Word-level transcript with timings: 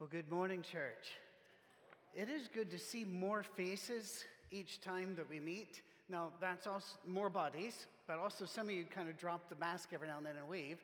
Well, 0.00 0.08
good 0.10 0.32
morning, 0.32 0.62
church. 0.62 1.12
It 2.14 2.30
is 2.30 2.48
good 2.48 2.70
to 2.70 2.78
see 2.78 3.04
more 3.04 3.42
faces 3.42 4.24
each 4.50 4.80
time 4.80 5.14
that 5.16 5.28
we 5.28 5.40
meet. 5.40 5.82
Now, 6.08 6.30
that's 6.40 6.66
also 6.66 6.96
more 7.06 7.28
bodies, 7.28 7.86
but 8.06 8.18
also 8.18 8.46
some 8.46 8.70
of 8.70 8.74
you 8.74 8.86
kind 8.86 9.10
of 9.10 9.18
drop 9.18 9.50
the 9.50 9.56
mask 9.56 9.90
every 9.92 10.08
now 10.08 10.16
and 10.16 10.24
then 10.24 10.36
and 10.38 10.48
wave. 10.48 10.78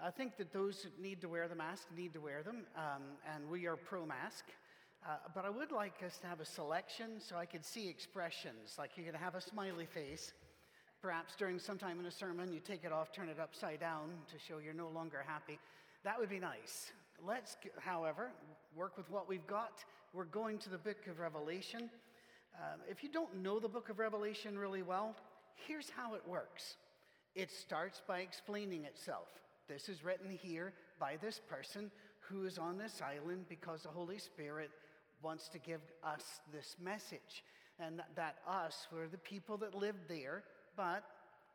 I 0.00 0.12
think 0.12 0.36
that 0.36 0.52
those 0.52 0.84
that 0.84 0.96
need 1.02 1.20
to 1.22 1.28
wear 1.28 1.48
the 1.48 1.56
mask 1.56 1.88
need 1.96 2.12
to 2.12 2.20
wear 2.20 2.44
them, 2.44 2.58
um, 2.76 3.02
and 3.34 3.50
we 3.50 3.66
are 3.66 3.74
pro 3.74 4.06
mask. 4.06 4.44
Uh, 5.04 5.16
but 5.34 5.44
I 5.44 5.50
would 5.50 5.72
like 5.72 6.00
us 6.06 6.18
to 6.18 6.28
have 6.28 6.38
a 6.38 6.44
selection 6.44 7.18
so 7.18 7.34
I 7.34 7.46
could 7.46 7.64
see 7.64 7.88
expressions. 7.88 8.76
Like 8.78 8.90
you 8.96 9.02
could 9.02 9.16
have 9.16 9.34
a 9.34 9.40
smiley 9.40 9.86
face. 9.86 10.34
Perhaps 11.00 11.34
during 11.34 11.58
some 11.58 11.78
time 11.78 11.98
in 11.98 12.06
a 12.06 12.12
sermon, 12.12 12.52
you 12.52 12.60
take 12.60 12.84
it 12.84 12.92
off, 12.92 13.10
turn 13.12 13.28
it 13.28 13.40
upside 13.40 13.80
down 13.80 14.10
to 14.30 14.38
show 14.38 14.58
you're 14.58 14.72
no 14.72 14.88
longer 14.88 15.24
happy. 15.26 15.58
That 16.04 16.16
would 16.16 16.30
be 16.30 16.38
nice. 16.38 16.92
Let's, 17.24 17.56
however, 17.78 18.32
work 18.74 18.96
with 18.96 19.08
what 19.08 19.28
we've 19.28 19.46
got. 19.46 19.84
We're 20.12 20.24
going 20.24 20.58
to 20.58 20.70
the 20.70 20.78
book 20.78 21.06
of 21.08 21.20
Revelation. 21.20 21.88
Um, 22.56 22.80
if 22.88 23.04
you 23.04 23.08
don't 23.08 23.42
know 23.42 23.60
the 23.60 23.68
book 23.68 23.90
of 23.90 24.00
Revelation 24.00 24.58
really 24.58 24.82
well, 24.82 25.14
here's 25.54 25.88
how 25.88 26.14
it 26.14 26.22
works 26.26 26.76
it 27.34 27.50
starts 27.50 28.02
by 28.06 28.20
explaining 28.20 28.84
itself. 28.84 29.28
This 29.68 29.88
is 29.88 30.04
written 30.04 30.30
here 30.30 30.74
by 30.98 31.16
this 31.22 31.40
person 31.48 31.90
who 32.20 32.44
is 32.44 32.58
on 32.58 32.76
this 32.76 33.00
island 33.00 33.46
because 33.48 33.84
the 33.84 33.88
Holy 33.88 34.18
Spirit 34.18 34.70
wants 35.22 35.48
to 35.50 35.58
give 35.58 35.80
us 36.04 36.40
this 36.52 36.76
message. 36.82 37.44
And 37.78 38.02
that 38.16 38.36
us, 38.46 38.86
we're 38.92 39.06
the 39.06 39.18
people 39.18 39.56
that 39.58 39.74
lived 39.74 40.08
there, 40.08 40.42
but 40.76 41.04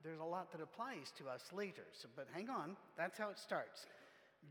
there's 0.04 0.20
a 0.20 0.24
lot 0.24 0.52
that 0.52 0.62
applies 0.62 1.12
to 1.18 1.28
us 1.28 1.42
later. 1.54 1.84
So, 1.94 2.08
but 2.16 2.28
hang 2.34 2.50
on, 2.50 2.76
that's 2.98 3.18
how 3.18 3.30
it 3.30 3.38
starts. 3.38 3.86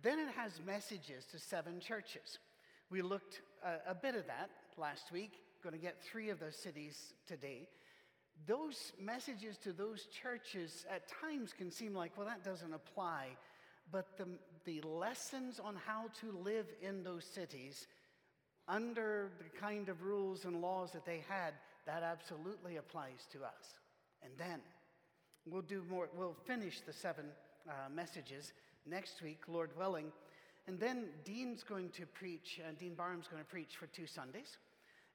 Then 0.02 0.18
it 0.18 0.28
has 0.36 0.60
messages 0.64 1.24
to 1.32 1.38
seven 1.38 1.80
churches. 1.80 2.38
We 2.90 3.02
looked 3.02 3.40
a, 3.64 3.90
a 3.90 3.94
bit 3.94 4.14
of 4.14 4.26
that 4.26 4.50
last 4.76 5.10
week, 5.12 5.32
going 5.62 5.74
to 5.74 5.80
get 5.80 6.02
three 6.02 6.30
of 6.30 6.38
those 6.38 6.56
cities 6.56 7.14
today. 7.26 7.68
Those 8.46 8.92
messages 9.00 9.56
to 9.58 9.72
those 9.72 10.06
churches 10.06 10.84
at 10.90 11.08
times 11.08 11.52
can 11.52 11.70
seem 11.70 11.94
like, 11.94 12.16
well, 12.16 12.26
that 12.26 12.44
doesn't 12.44 12.72
apply. 12.72 13.28
But 13.90 14.16
the, 14.18 14.26
the 14.64 14.86
lessons 14.86 15.58
on 15.58 15.76
how 15.86 16.10
to 16.20 16.32
live 16.44 16.66
in 16.82 17.02
those 17.02 17.24
cities 17.24 17.86
under 18.68 19.30
the 19.38 19.58
kind 19.58 19.88
of 19.88 20.02
rules 20.02 20.44
and 20.44 20.60
laws 20.60 20.92
that 20.92 21.06
they 21.06 21.24
had, 21.28 21.54
that 21.86 22.02
absolutely 22.02 22.76
applies 22.76 23.26
to 23.32 23.38
us. 23.38 23.78
And 24.22 24.32
then 24.36 24.60
we'll 25.46 25.62
do 25.62 25.82
more, 25.88 26.08
we'll 26.16 26.36
finish 26.46 26.80
the 26.80 26.92
seven 26.92 27.26
uh, 27.68 27.88
messages 27.94 28.52
next 28.86 29.22
week, 29.22 29.40
Lord 29.48 29.70
willing. 29.76 30.12
And 30.66 30.80
then 30.80 31.06
Dean's 31.24 31.62
going 31.62 31.90
to 31.90 32.06
preach, 32.06 32.60
uh, 32.66 32.72
Dean 32.78 32.94
Barham's 32.94 33.28
going 33.28 33.42
to 33.42 33.48
preach 33.48 33.76
for 33.76 33.86
two 33.86 34.06
Sundays. 34.06 34.58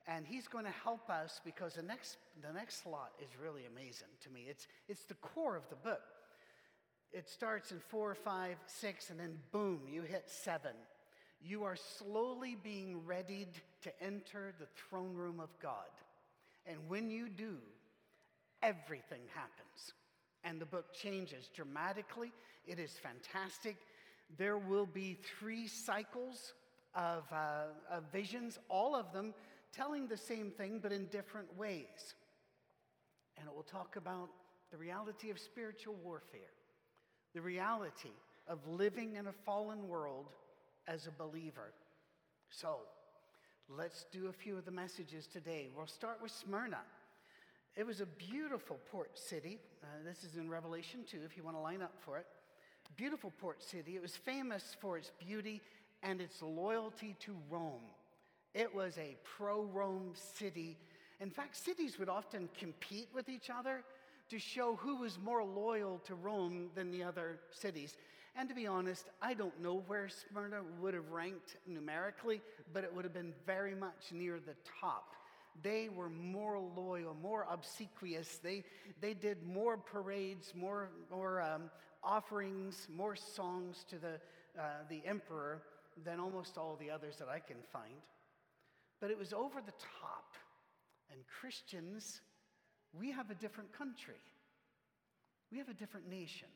And 0.07 0.25
he's 0.25 0.47
going 0.47 0.65
to 0.65 0.71
help 0.71 1.09
us 1.09 1.41
because 1.45 1.75
the 1.75 1.83
next, 1.83 2.17
the 2.41 2.51
next 2.53 2.83
slot 2.83 3.11
is 3.21 3.29
really 3.41 3.65
amazing 3.65 4.07
to 4.23 4.29
me. 4.29 4.45
It's, 4.49 4.67
it's 4.87 5.03
the 5.03 5.13
core 5.15 5.55
of 5.55 5.63
the 5.69 5.75
book. 5.75 6.01
It 7.11 7.29
starts 7.29 7.71
in 7.71 7.79
four, 7.79 8.15
five, 8.15 8.55
six, 8.65 9.09
and 9.09 9.19
then 9.19 9.37
boom, 9.51 9.81
you 9.91 10.01
hit 10.01 10.23
seven. 10.27 10.71
You 11.43 11.63
are 11.65 11.75
slowly 11.75 12.57
being 12.63 13.05
readied 13.05 13.49
to 13.83 14.03
enter 14.03 14.53
the 14.59 14.67
throne 14.89 15.13
room 15.15 15.39
of 15.39 15.49
God. 15.61 15.89
And 16.65 16.77
when 16.87 17.09
you 17.09 17.27
do, 17.27 17.57
everything 18.63 19.21
happens 19.33 19.93
and 20.43 20.59
the 20.59 20.65
book 20.65 20.93
changes 20.93 21.49
dramatically. 21.53 22.31
It 22.65 22.79
is 22.79 22.91
fantastic. 22.91 23.77
There 24.37 24.57
will 24.57 24.85
be 24.85 25.17
three 25.39 25.67
cycles 25.67 26.53
of, 26.95 27.23
uh, 27.31 27.65
of 27.89 28.03
visions, 28.11 28.59
all 28.69 28.95
of 28.95 29.11
them 29.13 29.33
telling 29.73 30.07
the 30.07 30.17
same 30.17 30.51
thing 30.51 30.79
but 30.81 30.91
in 30.91 31.05
different 31.07 31.57
ways. 31.57 32.15
And 33.37 33.47
it 33.47 33.55
will 33.55 33.63
talk 33.63 33.95
about 33.95 34.29
the 34.71 34.77
reality 34.77 35.29
of 35.29 35.39
spiritual 35.39 35.95
warfare, 36.03 36.53
the 37.33 37.41
reality 37.41 38.11
of 38.47 38.59
living 38.67 39.15
in 39.15 39.27
a 39.27 39.31
fallen 39.31 39.87
world 39.87 40.27
as 40.87 41.07
a 41.07 41.11
believer. 41.11 41.73
So, 42.49 42.77
let's 43.69 44.05
do 44.11 44.27
a 44.27 44.33
few 44.33 44.57
of 44.57 44.65
the 44.65 44.71
messages 44.71 45.27
today. 45.27 45.69
We'll 45.75 45.87
start 45.87 46.19
with 46.21 46.31
Smyrna. 46.31 46.81
It 47.75 47.85
was 47.85 48.01
a 48.01 48.05
beautiful 48.05 48.79
port 48.91 49.17
city. 49.17 49.59
Uh, 49.81 49.87
this 50.05 50.23
is 50.23 50.35
in 50.35 50.49
Revelation 50.49 51.01
2, 51.09 51.19
if 51.25 51.37
you 51.37 51.43
want 51.43 51.55
to 51.55 51.61
line 51.61 51.81
up 51.81 51.93
for 52.03 52.17
it. 52.17 52.25
Beautiful 52.97 53.31
port 53.39 53.63
city. 53.63 53.95
It 53.95 54.01
was 54.01 54.17
famous 54.17 54.75
for 54.81 54.97
its 54.97 55.11
beauty 55.25 55.61
and 56.03 56.19
its 56.19 56.41
loyalty 56.41 57.15
to 57.21 57.35
Rome. 57.49 57.87
It 58.53 58.73
was 58.75 58.97
a 58.97 59.15
pro 59.23 59.63
Rome 59.63 60.11
city. 60.13 60.77
In 61.21 61.29
fact, 61.29 61.55
cities 61.55 61.97
would 61.97 62.09
often 62.09 62.49
compete 62.59 63.07
with 63.13 63.29
each 63.29 63.49
other 63.49 63.83
to 64.29 64.37
show 64.37 64.75
who 64.75 64.97
was 64.97 65.17
more 65.23 65.43
loyal 65.43 65.99
to 65.99 66.15
Rome 66.15 66.69
than 66.75 66.91
the 66.91 67.03
other 67.03 67.39
cities. 67.51 67.95
And 68.35 68.49
to 68.49 68.55
be 68.55 68.67
honest, 68.67 69.05
I 69.21 69.33
don't 69.33 69.57
know 69.61 69.83
where 69.87 70.09
Smyrna 70.09 70.61
would 70.81 70.93
have 70.93 71.09
ranked 71.09 71.55
numerically, 71.65 72.41
but 72.73 72.83
it 72.83 72.93
would 72.93 73.05
have 73.05 73.13
been 73.13 73.33
very 73.45 73.75
much 73.75 74.11
near 74.11 74.39
the 74.39 74.55
top 74.81 75.15
they 75.61 75.89
were 75.89 76.09
more 76.09 76.59
loyal, 76.59 77.15
more 77.21 77.45
obsequious. 77.49 78.39
They, 78.43 78.63
they 78.99 79.13
did 79.13 79.43
more 79.43 79.77
parades, 79.77 80.53
more, 80.55 80.89
more 81.11 81.41
um, 81.41 81.69
offerings, 82.03 82.87
more 82.93 83.15
songs 83.15 83.85
to 83.89 83.97
the, 83.97 84.19
uh, 84.59 84.63
the 84.89 85.01
emperor 85.05 85.61
than 86.03 86.19
almost 86.19 86.57
all 86.57 86.77
the 86.79 86.89
others 86.89 87.17
that 87.17 87.27
I 87.27 87.39
can 87.39 87.57
find. 87.71 88.01
But 88.99 89.11
it 89.11 89.17
was 89.17 89.33
over 89.33 89.61
the 89.61 89.73
top. 90.01 90.33
And 91.11 91.19
Christians, 91.39 92.21
we 92.97 93.11
have 93.11 93.29
a 93.29 93.35
different 93.35 93.73
country. 93.77 94.21
We 95.51 95.57
have 95.57 95.69
a 95.69 95.73
different 95.73 96.09
nation. 96.09 96.47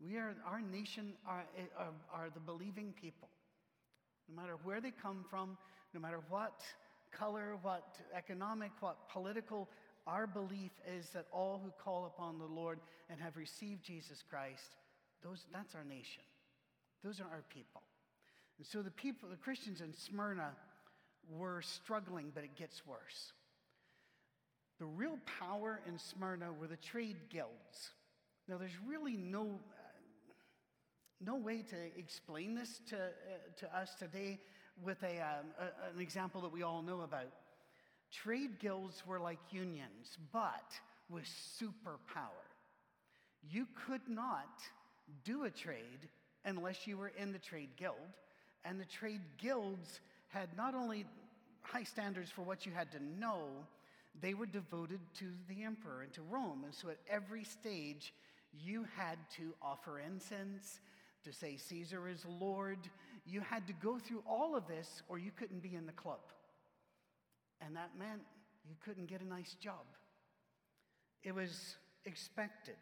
We 0.00 0.16
are, 0.16 0.34
our 0.46 0.62
nation 0.62 1.12
are, 1.28 1.44
are, 1.78 1.92
are 2.12 2.30
the 2.32 2.40
believing 2.40 2.94
people. 2.98 3.28
No 4.28 4.40
matter 4.40 4.56
where 4.64 4.80
they 4.80 4.92
come 4.92 5.24
from, 5.28 5.58
no 5.92 6.00
matter 6.00 6.20
what 6.30 6.62
color, 7.12 7.56
what 7.62 7.96
economic, 8.16 8.70
what 8.80 9.08
political. 9.08 9.68
Our 10.06 10.26
belief 10.26 10.72
is 10.96 11.10
that 11.10 11.26
all 11.32 11.60
who 11.62 11.70
call 11.82 12.06
upon 12.06 12.38
the 12.38 12.46
Lord 12.46 12.80
and 13.08 13.20
have 13.20 13.36
received 13.36 13.84
Jesus 13.84 14.22
Christ, 14.28 14.76
those, 15.22 15.44
that's 15.52 15.74
our 15.74 15.84
nation. 15.84 16.22
Those 17.04 17.20
are 17.20 17.24
our 17.30 17.44
people. 17.48 17.82
And 18.58 18.66
so 18.66 18.82
the 18.82 18.90
people, 18.90 19.28
the 19.28 19.36
Christians 19.36 19.80
in 19.80 19.92
Smyrna 19.94 20.50
were 21.30 21.62
struggling, 21.62 22.32
but 22.34 22.44
it 22.44 22.56
gets 22.56 22.86
worse. 22.86 23.32
The 24.78 24.86
real 24.86 25.18
power 25.38 25.80
in 25.86 25.98
Smyrna 25.98 26.52
were 26.52 26.66
the 26.66 26.76
trade 26.76 27.16
guilds. 27.30 27.90
Now, 28.48 28.56
there's 28.56 28.78
really 28.86 29.16
no, 29.16 29.42
uh, 29.42 30.32
no 31.20 31.36
way 31.36 31.62
to 31.62 31.76
explain 31.98 32.54
this 32.54 32.80
to, 32.88 32.96
uh, 32.96 33.08
to 33.58 33.76
us 33.76 33.94
today 33.98 34.40
with 34.84 35.02
a, 35.02 35.20
um, 35.20 35.46
a, 35.58 35.94
an 35.94 36.00
example 36.00 36.40
that 36.42 36.52
we 36.52 36.62
all 36.62 36.82
know 36.82 37.02
about. 37.02 37.28
Trade 38.12 38.58
guilds 38.58 39.02
were 39.06 39.20
like 39.20 39.38
unions, 39.50 40.18
but 40.32 40.72
with 41.08 41.24
superpower. 41.60 42.46
You 43.48 43.66
could 43.86 44.02
not 44.08 44.60
do 45.24 45.44
a 45.44 45.50
trade 45.50 46.08
unless 46.44 46.86
you 46.86 46.96
were 46.96 47.12
in 47.16 47.32
the 47.32 47.38
trade 47.38 47.70
guild. 47.76 47.96
And 48.64 48.80
the 48.80 48.84
trade 48.84 49.20
guilds 49.38 50.00
had 50.28 50.48
not 50.56 50.74
only 50.74 51.06
high 51.62 51.84
standards 51.84 52.30
for 52.30 52.42
what 52.42 52.66
you 52.66 52.72
had 52.72 52.90
to 52.92 53.02
know, 53.18 53.44
they 54.20 54.34
were 54.34 54.46
devoted 54.46 55.00
to 55.18 55.26
the 55.48 55.62
emperor 55.62 56.02
and 56.02 56.12
to 56.14 56.22
Rome. 56.22 56.62
And 56.64 56.74
so 56.74 56.88
at 56.88 56.98
every 57.08 57.44
stage, 57.44 58.12
you 58.52 58.86
had 58.96 59.18
to 59.36 59.54
offer 59.62 60.00
incense, 60.00 60.80
to 61.24 61.32
say 61.32 61.56
Caesar 61.56 62.08
is 62.08 62.24
Lord. 62.40 62.78
You 63.30 63.40
had 63.40 63.66
to 63.68 63.72
go 63.72 63.98
through 63.98 64.22
all 64.28 64.56
of 64.56 64.66
this 64.66 65.02
or 65.08 65.18
you 65.18 65.30
couldn't 65.30 65.62
be 65.62 65.74
in 65.74 65.86
the 65.86 65.92
club. 65.92 66.18
And 67.60 67.76
that 67.76 67.90
meant 67.96 68.22
you 68.68 68.74
couldn't 68.84 69.06
get 69.06 69.20
a 69.20 69.26
nice 69.26 69.54
job. 69.54 69.84
It 71.22 71.34
was 71.34 71.76
expected. 72.04 72.76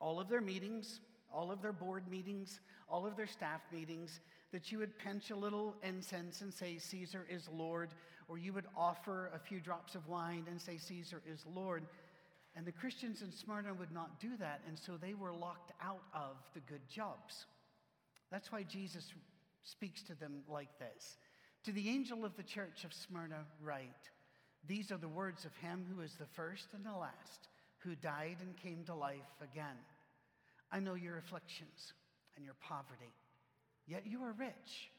All 0.00 0.20
of 0.20 0.28
their 0.28 0.40
meetings, 0.40 1.00
all 1.32 1.50
of 1.50 1.60
their 1.60 1.72
board 1.72 2.04
meetings, 2.08 2.60
all 2.88 3.06
of 3.06 3.16
their 3.16 3.26
staff 3.26 3.62
meetings, 3.72 4.20
that 4.52 4.70
you 4.70 4.78
would 4.78 4.96
pinch 4.98 5.30
a 5.30 5.36
little 5.36 5.74
incense 5.82 6.42
and 6.42 6.52
say, 6.52 6.78
Caesar 6.78 7.26
is 7.28 7.48
Lord, 7.52 7.94
or 8.28 8.38
you 8.38 8.52
would 8.52 8.66
offer 8.76 9.30
a 9.34 9.38
few 9.38 9.58
drops 9.60 9.94
of 9.94 10.06
wine 10.06 10.44
and 10.48 10.60
say, 10.60 10.76
Caesar 10.76 11.22
is 11.26 11.44
Lord. 11.52 11.84
And 12.54 12.66
the 12.66 12.72
Christians 12.72 13.22
in 13.22 13.32
Smyrna 13.32 13.72
would 13.72 13.92
not 13.92 14.20
do 14.20 14.36
that, 14.38 14.60
and 14.68 14.78
so 14.78 14.98
they 15.00 15.14
were 15.14 15.32
locked 15.32 15.72
out 15.82 16.02
of 16.14 16.36
the 16.52 16.60
good 16.60 16.86
jobs. 16.86 17.46
That's 18.30 18.52
why 18.52 18.62
Jesus 18.62 19.12
speaks 19.64 20.02
to 20.04 20.14
them 20.14 20.42
like 20.48 20.78
this 20.78 21.16
To 21.64 21.72
the 21.72 21.88
angel 21.88 22.24
of 22.24 22.36
the 22.36 22.42
church 22.42 22.84
of 22.84 22.92
Smyrna, 22.92 23.44
write, 23.62 24.10
These 24.66 24.92
are 24.92 24.98
the 24.98 25.08
words 25.08 25.44
of 25.44 25.54
him 25.56 25.86
who 25.92 26.02
is 26.02 26.14
the 26.14 26.26
first 26.26 26.68
and 26.74 26.84
the 26.84 26.96
last, 26.96 27.48
who 27.78 27.94
died 27.94 28.36
and 28.40 28.56
came 28.56 28.84
to 28.84 28.94
life 28.94 29.20
again. 29.40 29.76
I 30.70 30.80
know 30.80 30.94
your 30.94 31.18
afflictions 31.18 31.92
and 32.36 32.44
your 32.44 32.56
poverty, 32.60 33.12
yet 33.86 34.06
you 34.06 34.22
are 34.22 34.32
rich. 34.32 34.90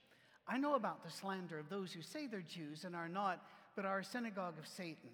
I 0.48 0.58
know 0.58 0.76
about 0.76 1.04
the 1.04 1.12
slander 1.12 1.58
of 1.58 1.70
those 1.70 1.94
who 1.94 2.02
say 2.02 2.28
they're 2.28 2.42
Jews 2.42 2.84
and 2.84 2.96
are 2.96 3.08
not, 3.08 3.42
but 3.76 3.86
are 3.86 4.00
a 4.00 4.06
synagogue 4.06 4.60
of 4.60 4.68
Satan. 4.68 5.10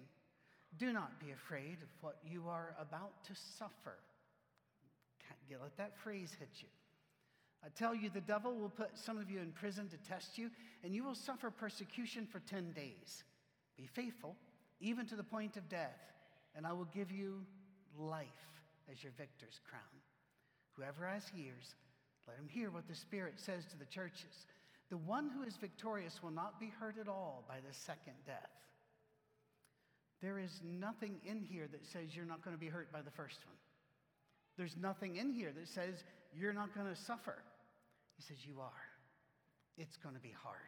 Do 0.78 0.92
not 0.92 1.18
be 1.20 1.30
afraid 1.30 1.78
of 1.82 1.88
what 2.00 2.18
you 2.24 2.48
are 2.48 2.74
about 2.80 3.24
to 3.24 3.32
suffer. 3.58 3.96
Can't 5.26 5.62
let 5.62 5.76
that 5.78 5.96
phrase 6.02 6.36
hit 6.38 6.50
you. 6.60 6.68
I 7.64 7.68
tell 7.76 7.94
you, 7.94 8.08
the 8.08 8.20
devil 8.20 8.54
will 8.54 8.70
put 8.70 8.96
some 8.98 9.18
of 9.18 9.30
you 9.30 9.40
in 9.40 9.52
prison 9.52 9.88
to 9.88 9.96
test 10.08 10.38
you, 10.38 10.50
and 10.82 10.94
you 10.94 11.04
will 11.04 11.14
suffer 11.14 11.50
persecution 11.50 12.26
for 12.30 12.40
10 12.40 12.72
days. 12.72 13.24
Be 13.76 13.86
faithful, 13.86 14.36
even 14.80 15.06
to 15.06 15.16
the 15.16 15.22
point 15.22 15.56
of 15.56 15.68
death, 15.68 15.98
and 16.56 16.66
I 16.66 16.72
will 16.72 16.88
give 16.94 17.10
you 17.10 17.44
life 17.98 18.26
as 18.90 19.02
your 19.02 19.12
victor's 19.18 19.60
crown. 19.68 19.82
Whoever 20.72 21.06
has 21.06 21.24
ears, 21.36 21.74
let 22.26 22.38
him 22.38 22.48
hear 22.48 22.70
what 22.70 22.88
the 22.88 22.94
Spirit 22.94 23.34
says 23.36 23.64
to 23.66 23.78
the 23.78 23.84
churches. 23.84 24.46
The 24.88 24.96
one 24.96 25.28
who 25.28 25.42
is 25.42 25.56
victorious 25.56 26.22
will 26.22 26.30
not 26.30 26.58
be 26.58 26.72
hurt 26.80 26.96
at 26.98 27.08
all 27.08 27.44
by 27.46 27.56
the 27.56 27.74
second 27.74 28.14
death. 28.26 28.50
There 30.22 30.38
is 30.38 30.60
nothing 30.64 31.16
in 31.24 31.42
here 31.42 31.68
that 31.70 31.86
says 31.86 32.14
you're 32.14 32.24
not 32.24 32.44
going 32.44 32.56
to 32.56 32.60
be 32.60 32.68
hurt 32.68 32.92
by 32.92 33.00
the 33.02 33.10
first 33.10 33.38
one. 33.46 33.56
There's 34.56 34.76
nothing 34.80 35.16
in 35.16 35.30
here 35.30 35.52
that 35.52 35.68
says 35.68 36.02
you're 36.34 36.52
not 36.52 36.74
going 36.74 36.86
to 36.86 37.00
suffer. 37.02 37.36
He 38.20 38.34
says 38.34 38.44
you 38.44 38.60
are. 38.60 38.84
It's 39.78 39.96
going 39.96 40.14
to 40.14 40.20
be 40.20 40.34
hard. 40.42 40.58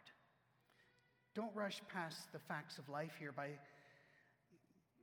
Don't 1.34 1.54
rush 1.54 1.82
past 1.92 2.32
the 2.32 2.38
facts 2.38 2.78
of 2.78 2.88
life 2.88 3.12
here 3.18 3.30
by, 3.30 3.48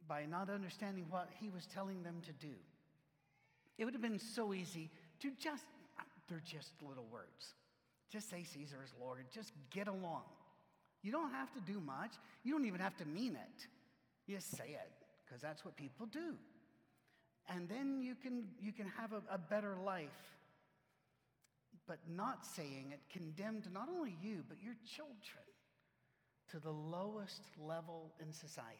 by 0.07 0.25
not 0.25 0.49
understanding 0.49 1.05
what 1.11 1.29
he 1.39 1.51
was 1.51 1.67
telling 1.67 2.01
them 2.01 2.15
to 2.25 2.31
do. 2.33 2.53
It 3.77 3.85
would 3.85 3.93
have 3.93 4.01
been 4.01 4.17
so 4.17 4.51
easy 4.55 4.89
to 5.21 5.29
just, 5.39 5.63
they're 6.27 6.41
just 6.43 6.71
little 6.81 7.05
words. 7.11 7.53
Just 8.11 8.31
say 8.31 8.43
Caesar 8.43 8.77
is 8.83 8.93
Lord. 8.99 9.25
Just 9.31 9.51
get 9.69 9.87
along. 9.87 10.23
You 11.03 11.11
don't 11.11 11.31
have 11.31 11.53
to 11.53 11.59
do 11.71 11.79
much. 11.79 12.13
You 12.43 12.53
don't 12.53 12.65
even 12.65 12.79
have 12.79 12.97
to 12.97 13.05
mean 13.05 13.33
it. 13.35 13.67
You 14.25 14.37
just 14.37 14.57
say 14.57 14.69
it, 14.69 14.91
because 15.23 15.39
that's 15.39 15.63
what 15.63 15.75
people 15.75 16.07
do. 16.07 16.33
And 17.47 17.69
then 17.69 18.01
you 18.01 18.15
can, 18.15 18.45
you 18.59 18.71
can 18.71 18.87
have 18.97 19.13
a, 19.13 19.21
a 19.31 19.37
better 19.37 19.75
life. 19.85 20.09
But 21.89 21.97
not 22.07 22.45
saying 22.45 22.93
it 22.93 22.99
condemned 23.11 23.67
not 23.73 23.89
only 23.89 24.15
you, 24.21 24.43
but 24.47 24.61
your 24.61 24.75
children 24.95 25.43
to 26.51 26.59
the 26.59 26.69
lowest 26.69 27.41
level 27.59 28.11
in 28.21 28.31
society. 28.31 28.77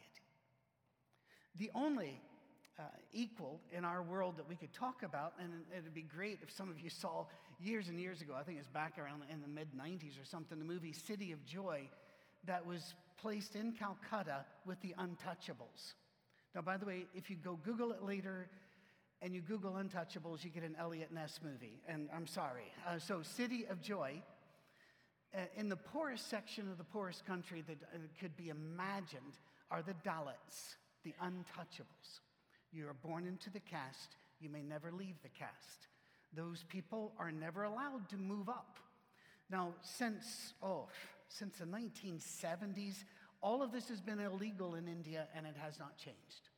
The 1.58 1.72
only 1.74 2.20
uh, 2.78 2.84
equal 3.12 3.60
in 3.76 3.84
our 3.84 4.00
world 4.00 4.36
that 4.36 4.48
we 4.48 4.54
could 4.54 4.72
talk 4.72 5.02
about, 5.02 5.32
and 5.40 5.50
it'd 5.76 5.92
be 5.92 6.02
great 6.02 6.38
if 6.40 6.52
some 6.52 6.70
of 6.70 6.78
you 6.78 6.88
saw 6.88 7.26
years 7.58 7.88
and 7.88 7.98
years 7.98 8.22
ago, 8.22 8.34
I 8.38 8.44
think 8.44 8.58
it's 8.58 8.68
back 8.68 8.96
around 8.96 9.24
in 9.28 9.42
the 9.42 9.48
mid 9.48 9.72
90s 9.76 10.22
or 10.22 10.24
something, 10.24 10.60
the 10.60 10.64
movie 10.64 10.92
City 10.92 11.32
of 11.32 11.44
Joy 11.44 11.88
that 12.46 12.64
was 12.64 12.94
placed 13.20 13.56
in 13.56 13.72
Calcutta 13.72 14.44
with 14.64 14.80
the 14.82 14.94
Untouchables. 15.00 15.94
Now, 16.54 16.62
by 16.62 16.76
the 16.76 16.86
way, 16.86 17.06
if 17.12 17.28
you 17.28 17.34
go 17.34 17.58
Google 17.64 17.90
it 17.90 18.04
later 18.04 18.48
and 19.22 19.34
you 19.34 19.40
Google 19.40 19.72
Untouchables, 19.72 20.44
you 20.44 20.50
get 20.50 20.62
an 20.62 20.76
Eliot 20.78 21.12
Ness 21.12 21.40
movie. 21.44 21.80
And 21.86 22.08
I'm 22.14 22.26
sorry. 22.26 22.72
Uh, 22.88 22.98
so, 22.98 23.22
City 23.22 23.66
of 23.68 23.82
Joy, 23.82 24.22
uh, 25.34 25.40
in 25.56 25.68
the 25.68 25.76
poorest 25.76 26.28
section 26.30 26.70
of 26.70 26.78
the 26.78 26.84
poorest 26.84 27.26
country 27.26 27.62
that 27.66 27.78
uh, 27.94 27.98
could 28.18 28.36
be 28.36 28.48
imagined, 28.48 29.38
are 29.70 29.82
the 29.82 29.94
Dalits, 30.04 30.76
the 31.04 31.14
Untouchables. 31.22 32.20
You 32.72 32.88
are 32.88 32.94
born 32.94 33.26
into 33.26 33.50
the 33.50 33.60
caste, 33.60 34.16
you 34.40 34.48
may 34.48 34.62
never 34.62 34.90
leave 34.90 35.16
the 35.22 35.28
caste. 35.28 35.88
Those 36.34 36.64
people 36.68 37.12
are 37.18 37.30
never 37.30 37.64
allowed 37.64 38.08
to 38.10 38.16
move 38.16 38.48
up. 38.48 38.78
Now, 39.50 39.74
since, 39.82 40.54
oh, 40.62 40.88
since 41.28 41.58
the 41.58 41.64
1970s, 41.64 43.04
all 43.42 43.62
of 43.62 43.72
this 43.72 43.88
has 43.88 44.00
been 44.00 44.20
illegal 44.20 44.76
in 44.76 44.86
India 44.86 45.26
and 45.34 45.46
it 45.46 45.56
has 45.60 45.78
not 45.78 45.96
changed. 45.96 46.49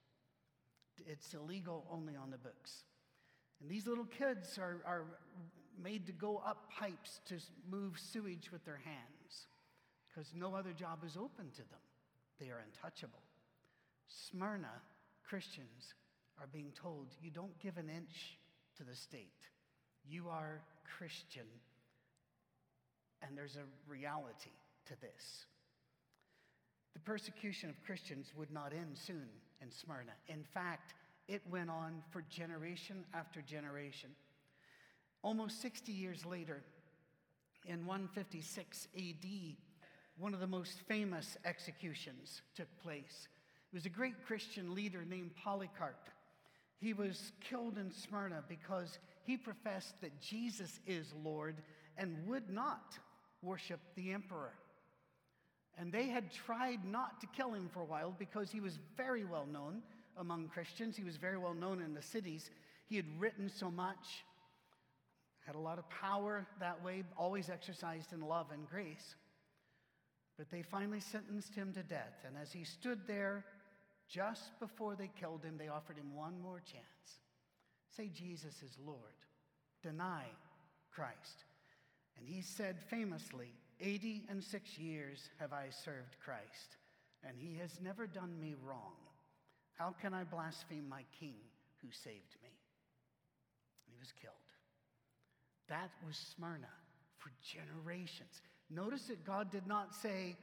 It's 1.07 1.35
illegal 1.35 1.87
only 1.91 2.17
on 2.17 2.31
the 2.31 2.39
books. 2.39 2.85
And 3.61 3.71
these 3.71 3.87
little 3.87 4.05
kids 4.05 4.59
are, 4.59 4.81
are 4.87 5.05
made 5.83 6.07
to 6.07 6.13
go 6.13 6.43
up 6.47 6.71
pipes 6.71 7.21
to 7.27 7.37
move 7.71 7.99
sewage 7.99 8.51
with 8.53 8.65
their 8.65 8.81
hands 8.85 9.47
because 10.09 10.33
no 10.35 10.55
other 10.55 10.73
job 10.73 11.05
is 11.07 11.17
open 11.17 11.51
to 11.53 11.63
them. 11.63 11.81
They 12.41 12.47
are 12.47 12.63
untouchable. 12.65 13.23
Smyrna 14.09 14.83
Christians 15.25 15.95
are 16.41 16.49
being 16.53 16.73
told 16.75 17.07
you 17.23 17.31
don't 17.31 17.59
give 17.61 17.79
an 17.79 17.89
inch 17.89 18.39
to 18.77 18.85
the 18.85 18.95
state. 18.95 19.47
You 20.05 20.29
are 20.29 20.61
Christian. 20.99 21.47
And 23.23 23.39
there's 23.39 23.57
a 23.57 23.91
reality 23.91 24.51
to 24.87 25.01
this. 25.01 25.47
The 26.95 27.01
persecution 27.01 27.71
of 27.71 27.83
Christians 27.87 28.33
would 28.37 28.51
not 28.51 28.73
end 28.73 28.99
soon 28.99 29.29
in 29.63 29.71
Smyrna. 29.71 30.13
In 30.29 30.45
fact, 30.45 30.95
it 31.29 31.43
went 31.51 31.71
on 31.71 32.03
for 32.11 32.23
generation 32.29 33.05
after 33.15 33.41
generation. 33.41 34.11
Almost 35.23 35.63
60 35.63 35.93
years 35.93 36.27
later, 36.27 36.63
in 37.67 37.87
156 37.87 38.89
AD, 38.97 39.27
one 40.19 40.35
of 40.35 40.41
the 40.41 40.47
most 40.47 40.81
famous 40.89 41.37
executions 41.45 42.43
took 42.57 42.69
place. 42.83 43.29
It 43.73 43.75
was 43.75 43.87
a 43.87 43.91
great 43.91 44.27
Christian 44.27 44.75
leader 44.75 45.05
named 45.09 45.31
Polycarp. 45.37 46.09
He 46.79 46.93
was 46.93 47.33
killed 47.41 47.79
in 47.79 47.93
Smyrna 47.93 48.43
because 48.49 48.99
he 49.23 49.37
professed 49.37 50.01
that 50.01 50.21
Jesus 50.21 50.81
is 50.87 51.15
Lord 51.25 51.57
and 51.97 52.27
would 52.27 52.51
not 52.51 52.99
worship 53.43 53.81
the 53.95 54.13
emperor. 54.13 54.53
And 55.79 55.91
they 55.91 56.09
had 56.09 56.31
tried 56.31 56.85
not 56.85 57.21
to 57.21 57.27
kill 57.29 57.53
him 57.53 57.69
for 57.73 57.81
a 57.81 57.85
while 57.85 58.15
because 58.19 58.51
he 58.51 58.61
was 58.61 58.79
very 58.97 59.25
well 59.25 59.47
known 59.47 59.83
among 60.19 60.49
Christians. 60.49 60.97
He 60.97 61.05
was 61.05 61.17
very 61.17 61.39
well 61.39 61.55
known 61.55 61.81
in 61.81 61.95
the 61.95 62.03
cities. 62.03 62.51
He 62.87 62.97
had 62.97 63.07
written 63.19 63.49
so 63.49 63.71
much, 63.71 64.25
had 65.47 65.55
a 65.55 65.61
lot 65.61 65.79
of 65.79 65.89
power 65.89 66.47
that 66.61 66.83
way, 66.85 67.05
always 67.17 67.49
exercised 67.49 68.13
in 68.13 68.21
love 68.21 68.47
and 68.53 68.69
grace. 68.69 69.15
But 70.37 70.51
they 70.51 70.63
finally 70.63 71.01
sentenced 71.01 71.55
him 71.55 71.73
to 71.73 71.83
death. 71.83 72.25
And 72.27 72.37
as 72.41 72.53
he 72.53 72.65
stood 72.65 73.01
there, 73.07 73.45
just 74.09 74.59
before 74.61 74.95
they 74.95 75.11
killed 75.19 75.43
him, 75.43 75.57
they 75.57 75.69
offered 75.69 75.97
him 75.97 76.15
one 76.15 76.41
more 76.41 76.61
chance. 76.61 77.21
Say, 77.97 78.11
Jesus 78.15 78.63
is 78.63 78.77
Lord. 78.85 78.99
Deny 79.83 80.25
Christ. 80.95 81.45
And 82.19 82.27
he 82.27 82.43
said 82.43 82.77
famously, 82.89 83.55
80 83.83 84.23
and 84.29 84.43
six 84.43 84.79
years 84.79 85.29
have 85.41 85.53
I 85.53 85.67
served 85.85 86.17
Christ, 86.25 86.77
and 87.27 87.37
he 87.37 87.59
has 87.59 87.81
never 87.83 88.07
done 88.07 88.39
me 88.41 88.55
wrong. 88.65 88.95
How 89.77 89.95
can 90.01 90.15
I 90.15 90.23
blaspheme 90.23 90.89
my 90.89 91.03
king 91.19 91.35
who 91.83 91.89
saved 91.91 92.37
me? 92.43 92.51
He 93.87 93.97
was 93.99 94.13
killed. 94.21 94.35
That 95.69 95.91
was 96.07 96.17
Smyrna 96.37 96.71
for 97.19 97.33
generations. 97.43 98.41
Notice 98.71 99.03
that 99.09 99.25
God 99.25 99.51
did 99.51 99.67
not 99.67 99.95
say, 99.95 100.37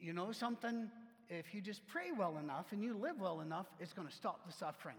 you 0.00 0.14
know 0.14 0.32
something, 0.32 0.88
if 1.28 1.54
you 1.54 1.60
just 1.60 1.86
pray 1.86 2.12
well 2.16 2.38
enough 2.38 2.66
and 2.72 2.82
you 2.82 2.96
live 2.96 3.20
well 3.20 3.40
enough, 3.40 3.66
it's 3.78 3.92
going 3.92 4.08
to 4.08 4.14
stop 4.14 4.46
the 4.46 4.52
suffering. 4.52 4.96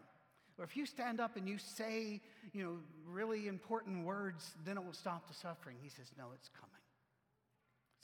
Or 0.59 0.65
if 0.65 0.77
you 0.77 0.85
stand 0.85 1.19
up 1.19 1.35
and 1.37 1.47
you 1.47 1.57
say, 1.57 2.21
you 2.53 2.63
know, 2.63 2.77
really 3.07 3.47
important 3.47 4.05
words, 4.05 4.51
then 4.65 4.77
it 4.77 4.85
will 4.85 4.93
stop 4.93 5.27
the 5.27 5.33
suffering. 5.33 5.77
He 5.81 5.89
says, 5.89 6.11
no, 6.17 6.25
it's 6.35 6.49
coming 6.49 6.68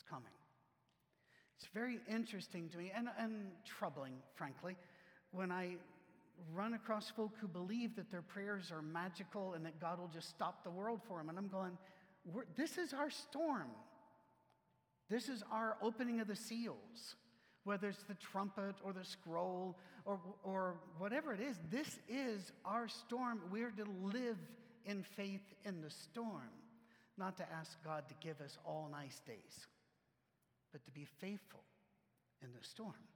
coming. 0.10 0.32
It's 1.58 1.68
very 1.74 2.00
interesting 2.10 2.70
to 2.70 2.78
me 2.78 2.92
and, 2.96 3.08
and 3.18 3.48
troubling, 3.66 4.14
frankly, 4.36 4.76
when 5.32 5.52
I 5.52 5.78
run 6.54 6.74
across 6.74 7.10
folk 7.10 7.32
who 7.40 7.48
believe 7.48 7.96
that 7.96 8.12
their 8.12 8.22
prayers 8.22 8.72
are 8.72 8.82
magical 8.82 9.54
and 9.54 9.66
that 9.66 9.80
God 9.80 10.00
will 10.00 10.10
just 10.14 10.30
stop 10.30 10.64
the 10.64 10.70
world 10.70 11.02
for 11.08 11.18
them. 11.18 11.30
And 11.30 11.38
I'm 11.38 11.48
going, 11.48 11.78
this 12.58 12.78
is 12.78 12.94
our 12.94 13.10
storm. 13.10 13.70
This 15.10 15.30
is 15.30 15.44
our 15.52 15.78
opening 15.82 16.20
of 16.20 16.28
the 16.28 16.36
seals. 16.36 17.16
Whether 17.64 17.90
it's 17.90 18.04
the 18.04 18.16
trumpet 18.16 18.76
or 18.84 18.94
the 18.94 19.04
scroll 19.04 19.78
or, 20.06 20.20
or 20.44 20.76
whatever 20.98 21.34
it 21.34 21.40
is, 21.40 21.58
this 21.72 21.98
is 22.08 22.52
our 22.64 22.88
storm. 22.88 23.42
We're 23.52 23.72
to 23.72 23.86
live 24.04 24.38
in 24.86 25.04
faith 25.04 25.42
in 25.64 25.82
the 25.82 25.90
storm, 25.90 26.52
not 27.18 27.38
to 27.38 27.52
ask 27.52 27.84
God 27.84 28.04
to 28.10 28.16
give 28.22 28.40
us 28.42 28.58
all 28.66 28.88
nice 28.92 29.20
days 29.26 29.68
but 30.76 30.84
to 30.84 30.92
be 30.92 31.08
faithful 31.22 31.64
in 32.44 32.50
the 32.52 32.62
storm. 32.62 33.08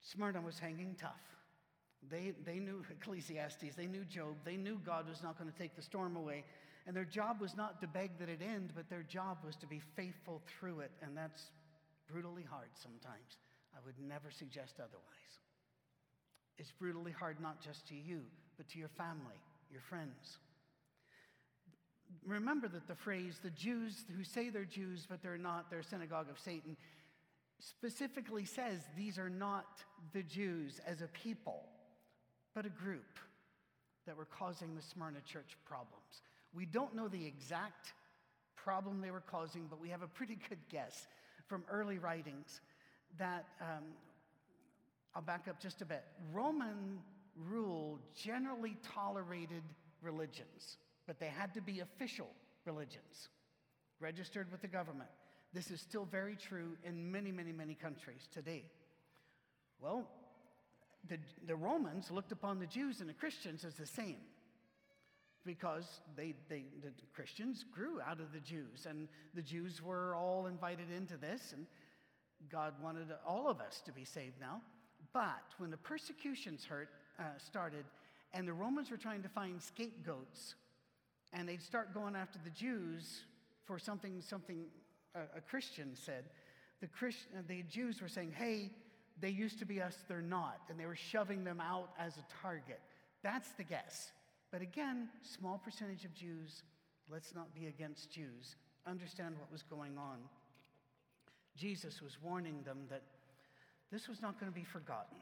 Smyrna 0.00 0.40
was 0.40 0.58
hanging 0.58 0.96
tough. 0.98 1.20
They, 2.08 2.32
they 2.46 2.60
knew 2.60 2.82
Ecclesiastes, 2.90 3.76
they 3.76 3.84
knew 3.84 4.06
Job, 4.06 4.36
they 4.42 4.56
knew 4.56 4.80
God 4.86 5.06
was 5.06 5.22
not 5.22 5.38
going 5.38 5.52
to 5.52 5.58
take 5.58 5.76
the 5.76 5.82
storm 5.82 6.16
away. 6.16 6.44
And 6.86 6.96
their 6.96 7.04
job 7.04 7.42
was 7.42 7.54
not 7.58 7.78
to 7.82 7.86
beg 7.86 8.18
that 8.20 8.30
it 8.30 8.40
end, 8.40 8.72
but 8.74 8.88
their 8.88 9.02
job 9.02 9.38
was 9.44 9.54
to 9.56 9.66
be 9.66 9.82
faithful 9.96 10.40
through 10.46 10.80
it. 10.80 10.92
And 11.02 11.14
that's 11.14 11.50
brutally 12.10 12.44
hard 12.44 12.70
sometimes. 12.72 13.36
I 13.74 13.78
would 13.84 13.98
never 14.00 14.30
suggest 14.30 14.76
otherwise. 14.78 15.40
It's 16.56 16.72
brutally 16.72 17.12
hard 17.12 17.38
not 17.38 17.60
just 17.60 17.86
to 17.88 17.94
you, 17.94 18.22
but 18.56 18.66
to 18.70 18.78
your 18.78 18.88
family, 18.88 19.36
your 19.70 19.82
friends. 19.82 20.38
Remember 22.24 22.68
that 22.68 22.86
the 22.86 22.94
phrase, 22.94 23.38
the 23.42 23.50
Jews 23.50 24.04
who 24.16 24.24
say 24.24 24.48
they're 24.48 24.64
Jews, 24.64 25.06
but 25.08 25.22
they're 25.22 25.38
not, 25.38 25.70
they're 25.70 25.82
synagogue 25.82 26.28
of 26.30 26.38
Satan, 26.38 26.76
specifically 27.58 28.44
says 28.44 28.80
these 28.96 29.18
are 29.18 29.30
not 29.30 29.82
the 30.12 30.22
Jews 30.22 30.80
as 30.86 31.02
a 31.02 31.08
people, 31.08 31.62
but 32.54 32.66
a 32.66 32.70
group 32.70 33.18
that 34.06 34.16
were 34.16 34.26
causing 34.26 34.74
the 34.74 34.82
Smyrna 34.82 35.20
church 35.20 35.56
problems. 35.64 36.22
We 36.54 36.66
don't 36.66 36.94
know 36.94 37.08
the 37.08 37.26
exact 37.26 37.92
problem 38.54 39.00
they 39.00 39.10
were 39.10 39.20
causing, 39.20 39.66
but 39.68 39.80
we 39.80 39.88
have 39.88 40.02
a 40.02 40.06
pretty 40.06 40.38
good 40.48 40.58
guess 40.70 41.06
from 41.46 41.64
early 41.70 41.98
writings 41.98 42.60
that, 43.18 43.46
um, 43.60 43.84
I'll 45.14 45.22
back 45.22 45.48
up 45.48 45.58
just 45.58 45.80
a 45.80 45.86
bit. 45.86 46.04
Roman 46.30 46.98
rule 47.48 47.98
generally 48.14 48.76
tolerated 48.94 49.62
religions, 50.02 50.76
but 51.06 51.18
they 51.18 51.28
had 51.28 51.54
to 51.54 51.60
be 51.60 51.80
official 51.80 52.28
religions, 52.64 53.28
registered 54.00 54.50
with 54.50 54.60
the 54.60 54.68
government. 54.68 55.10
This 55.52 55.70
is 55.70 55.80
still 55.80 56.04
very 56.04 56.36
true 56.36 56.76
in 56.84 57.10
many, 57.10 57.32
many, 57.32 57.52
many 57.52 57.74
countries 57.74 58.28
today. 58.32 58.64
Well, 59.80 60.08
the, 61.08 61.18
the 61.46 61.56
Romans 61.56 62.10
looked 62.10 62.32
upon 62.32 62.58
the 62.58 62.66
Jews 62.66 63.00
and 63.00 63.08
the 63.08 63.14
Christians 63.14 63.64
as 63.64 63.74
the 63.74 63.86
same 63.86 64.16
because 65.44 66.00
they, 66.16 66.34
they, 66.48 66.64
the 66.82 66.90
Christians 67.14 67.64
grew 67.72 68.00
out 68.00 68.20
of 68.20 68.32
the 68.32 68.40
Jews, 68.40 68.86
and 68.88 69.06
the 69.32 69.42
Jews 69.42 69.80
were 69.80 70.14
all 70.16 70.46
invited 70.46 70.90
into 70.90 71.16
this, 71.16 71.52
and 71.52 71.66
God 72.50 72.74
wanted 72.82 73.06
all 73.24 73.48
of 73.48 73.60
us 73.60 73.80
to 73.86 73.92
be 73.92 74.04
saved 74.04 74.40
now. 74.40 74.60
But 75.12 75.54
when 75.58 75.70
the 75.70 75.76
persecutions 75.76 76.64
hurt, 76.64 76.88
uh, 77.18 77.22
started, 77.38 77.84
and 78.34 78.46
the 78.46 78.52
Romans 78.52 78.90
were 78.90 78.96
trying 78.96 79.22
to 79.22 79.28
find 79.28 79.62
scapegoats, 79.62 80.56
and 81.36 81.46
they'd 81.46 81.62
start 81.62 81.92
going 81.92 82.16
after 82.16 82.38
the 82.42 82.50
Jews 82.50 83.24
for 83.66 83.78
something, 83.78 84.22
something 84.22 84.64
a, 85.14 85.38
a 85.38 85.40
Christian 85.42 85.94
said, 85.94 86.24
the, 86.80 86.86
Christ, 86.86 87.18
the 87.46 87.62
Jews 87.64 88.00
were 88.00 88.08
saying, 88.08 88.32
hey, 88.36 88.70
they 89.20 89.28
used 89.28 89.58
to 89.58 89.66
be 89.66 89.82
us, 89.82 89.96
they're 90.08 90.22
not. 90.22 90.60
And 90.70 90.80
they 90.80 90.86
were 90.86 90.96
shoving 90.96 91.44
them 91.44 91.60
out 91.60 91.90
as 91.98 92.16
a 92.16 92.24
target. 92.42 92.80
That's 93.22 93.50
the 93.52 93.64
guess. 93.64 94.12
But 94.50 94.62
again, 94.62 95.08
small 95.22 95.60
percentage 95.62 96.04
of 96.04 96.14
Jews, 96.14 96.62
let's 97.10 97.34
not 97.34 97.54
be 97.54 97.66
against 97.66 98.10
Jews. 98.10 98.56
Understand 98.86 99.34
what 99.38 99.52
was 99.52 99.62
going 99.62 99.98
on. 99.98 100.18
Jesus 101.54 102.00
was 102.00 102.16
warning 102.22 102.62
them 102.64 102.78
that 102.88 103.02
this 103.92 104.08
was 104.08 104.22
not 104.22 104.40
going 104.40 104.50
to 104.50 104.58
be 104.58 104.64
forgotten. 104.64 105.18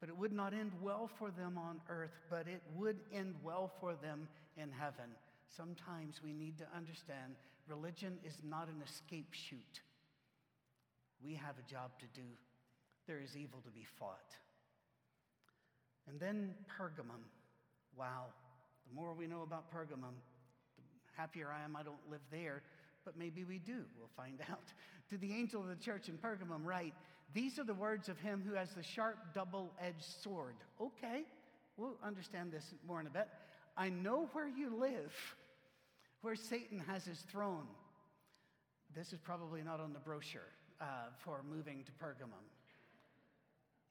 But 0.00 0.08
it 0.08 0.16
would 0.16 0.32
not 0.32 0.52
end 0.52 0.72
well 0.82 1.08
for 1.18 1.30
them 1.30 1.58
on 1.58 1.80
earth, 1.88 2.18
but 2.28 2.48
it 2.48 2.62
would 2.74 2.98
end 3.12 3.34
well 3.44 3.70
for 3.80 3.94
them 3.94 4.28
in 4.56 4.70
heaven. 4.70 5.10
Sometimes 5.56 6.20
we 6.24 6.32
need 6.32 6.58
to 6.58 6.66
understand 6.76 7.34
religion 7.68 8.18
is 8.24 8.38
not 8.42 8.68
an 8.68 8.82
escape 8.84 9.32
chute. 9.32 9.80
We 11.24 11.34
have 11.34 11.54
a 11.58 11.70
job 11.70 11.90
to 12.00 12.06
do. 12.14 12.26
There 13.06 13.20
is 13.20 13.36
evil 13.36 13.60
to 13.64 13.70
be 13.70 13.86
fought. 13.98 14.36
And 16.08 16.18
then 16.18 16.54
Pergamum. 16.68 17.22
Wow. 17.96 18.26
The 18.88 18.94
more 18.94 19.14
we 19.14 19.26
know 19.26 19.42
about 19.42 19.72
Pergamum, 19.72 20.16
the 20.76 20.82
happier 21.16 21.48
I 21.50 21.64
am 21.64 21.76
I 21.76 21.82
don't 21.82 22.10
live 22.10 22.22
there, 22.30 22.62
but 23.04 23.16
maybe 23.16 23.44
we 23.44 23.58
do. 23.58 23.84
We'll 23.98 24.10
find 24.16 24.40
out. 24.50 24.72
To 25.10 25.18
the 25.18 25.32
angel 25.32 25.60
of 25.60 25.68
the 25.68 25.76
church 25.76 26.08
in 26.08 26.16
Pergamum, 26.16 26.64
write, 26.64 26.94
These 27.34 27.58
are 27.58 27.64
the 27.64 27.74
words 27.74 28.08
of 28.08 28.18
him 28.18 28.42
who 28.46 28.54
has 28.54 28.70
the 28.70 28.82
sharp 28.82 29.18
double 29.34 29.72
edged 29.80 30.04
sword. 30.22 30.54
Okay, 30.80 31.22
we'll 31.76 31.98
understand 32.04 32.52
this 32.52 32.74
more 32.86 33.00
in 33.00 33.06
a 33.06 33.10
bit. 33.10 33.28
I 33.76 33.88
know 33.88 34.28
where 34.32 34.48
you 34.48 34.74
live, 34.76 35.14
where 36.20 36.36
Satan 36.36 36.78
has 36.86 37.04
his 37.04 37.18
throne. 37.30 37.66
This 38.94 39.12
is 39.12 39.18
probably 39.18 39.62
not 39.62 39.80
on 39.80 39.92
the 39.92 39.98
brochure 39.98 40.42
uh, 40.80 40.84
for 41.24 41.42
moving 41.48 41.84
to 41.84 41.92
Pergamum. 41.92 42.44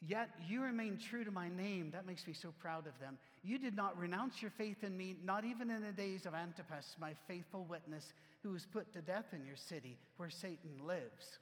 Yet 0.07 0.29
you 0.47 0.61
remain 0.61 0.97
true 0.97 1.23
to 1.23 1.31
my 1.31 1.47
name. 1.49 1.91
That 1.91 2.07
makes 2.07 2.25
me 2.25 2.33
so 2.33 2.53
proud 2.59 2.87
of 2.87 2.99
them. 2.99 3.19
You 3.43 3.59
did 3.59 3.75
not 3.75 3.97
renounce 3.99 4.41
your 4.41 4.51
faith 4.51 4.83
in 4.83 4.97
me, 4.97 5.15
not 5.23 5.45
even 5.45 5.69
in 5.69 5.83
the 5.83 5.91
days 5.91 6.25
of 6.25 6.33
Antipas, 6.33 6.95
my 6.99 7.13
faithful 7.27 7.65
witness, 7.65 8.13
who 8.41 8.51
was 8.51 8.65
put 8.65 8.91
to 8.93 9.01
death 9.01 9.25
in 9.31 9.45
your 9.45 9.55
city 9.55 9.97
where 10.17 10.31
Satan 10.31 10.71
lives. 10.85 11.39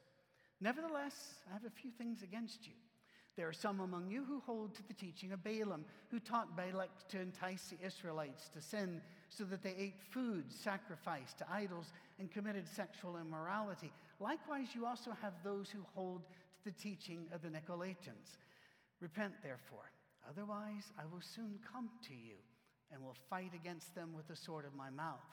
Nevertheless, 0.59 1.35
I 1.49 1.53
have 1.53 1.63
a 1.63 1.81
few 1.81 1.91
things 1.91 2.21
against 2.21 2.67
you. 2.67 2.73
There 3.39 3.47
are 3.47 3.53
some 3.53 3.79
among 3.79 4.11
you 4.11 4.25
who 4.25 4.41
hold 4.45 4.75
to 4.75 4.85
the 4.85 4.93
teaching 4.93 5.31
of 5.31 5.45
Balaam, 5.45 5.85
who 6.11 6.19
taught 6.19 6.57
Balak 6.57 6.89
to 7.07 7.21
entice 7.21 7.69
the 7.69 7.87
Israelites 7.87 8.49
to 8.49 8.59
sin 8.59 8.99
so 9.29 9.45
that 9.45 9.63
they 9.63 9.73
ate 9.77 9.95
food 10.11 10.51
sacrificed 10.51 11.37
to 11.37 11.49
idols 11.49 11.93
and 12.19 12.29
committed 12.29 12.67
sexual 12.67 13.15
immorality. 13.15 13.93
Likewise, 14.19 14.75
you 14.75 14.85
also 14.85 15.11
have 15.21 15.31
those 15.41 15.69
who 15.69 15.85
hold 15.95 16.23
to 16.25 16.65
the 16.65 16.77
teaching 16.83 17.27
of 17.31 17.41
the 17.41 17.47
Nicolaitans. 17.47 18.35
Repent, 18.99 19.35
therefore, 19.41 19.89
otherwise 20.29 20.91
I 20.99 21.05
will 21.05 21.21
soon 21.21 21.59
come 21.71 21.89
to 22.09 22.13
you 22.13 22.35
and 22.91 23.01
will 23.01 23.15
fight 23.29 23.53
against 23.55 23.95
them 23.95 24.09
with 24.13 24.27
the 24.27 24.35
sword 24.35 24.65
of 24.65 24.75
my 24.75 24.89
mouth. 24.89 25.23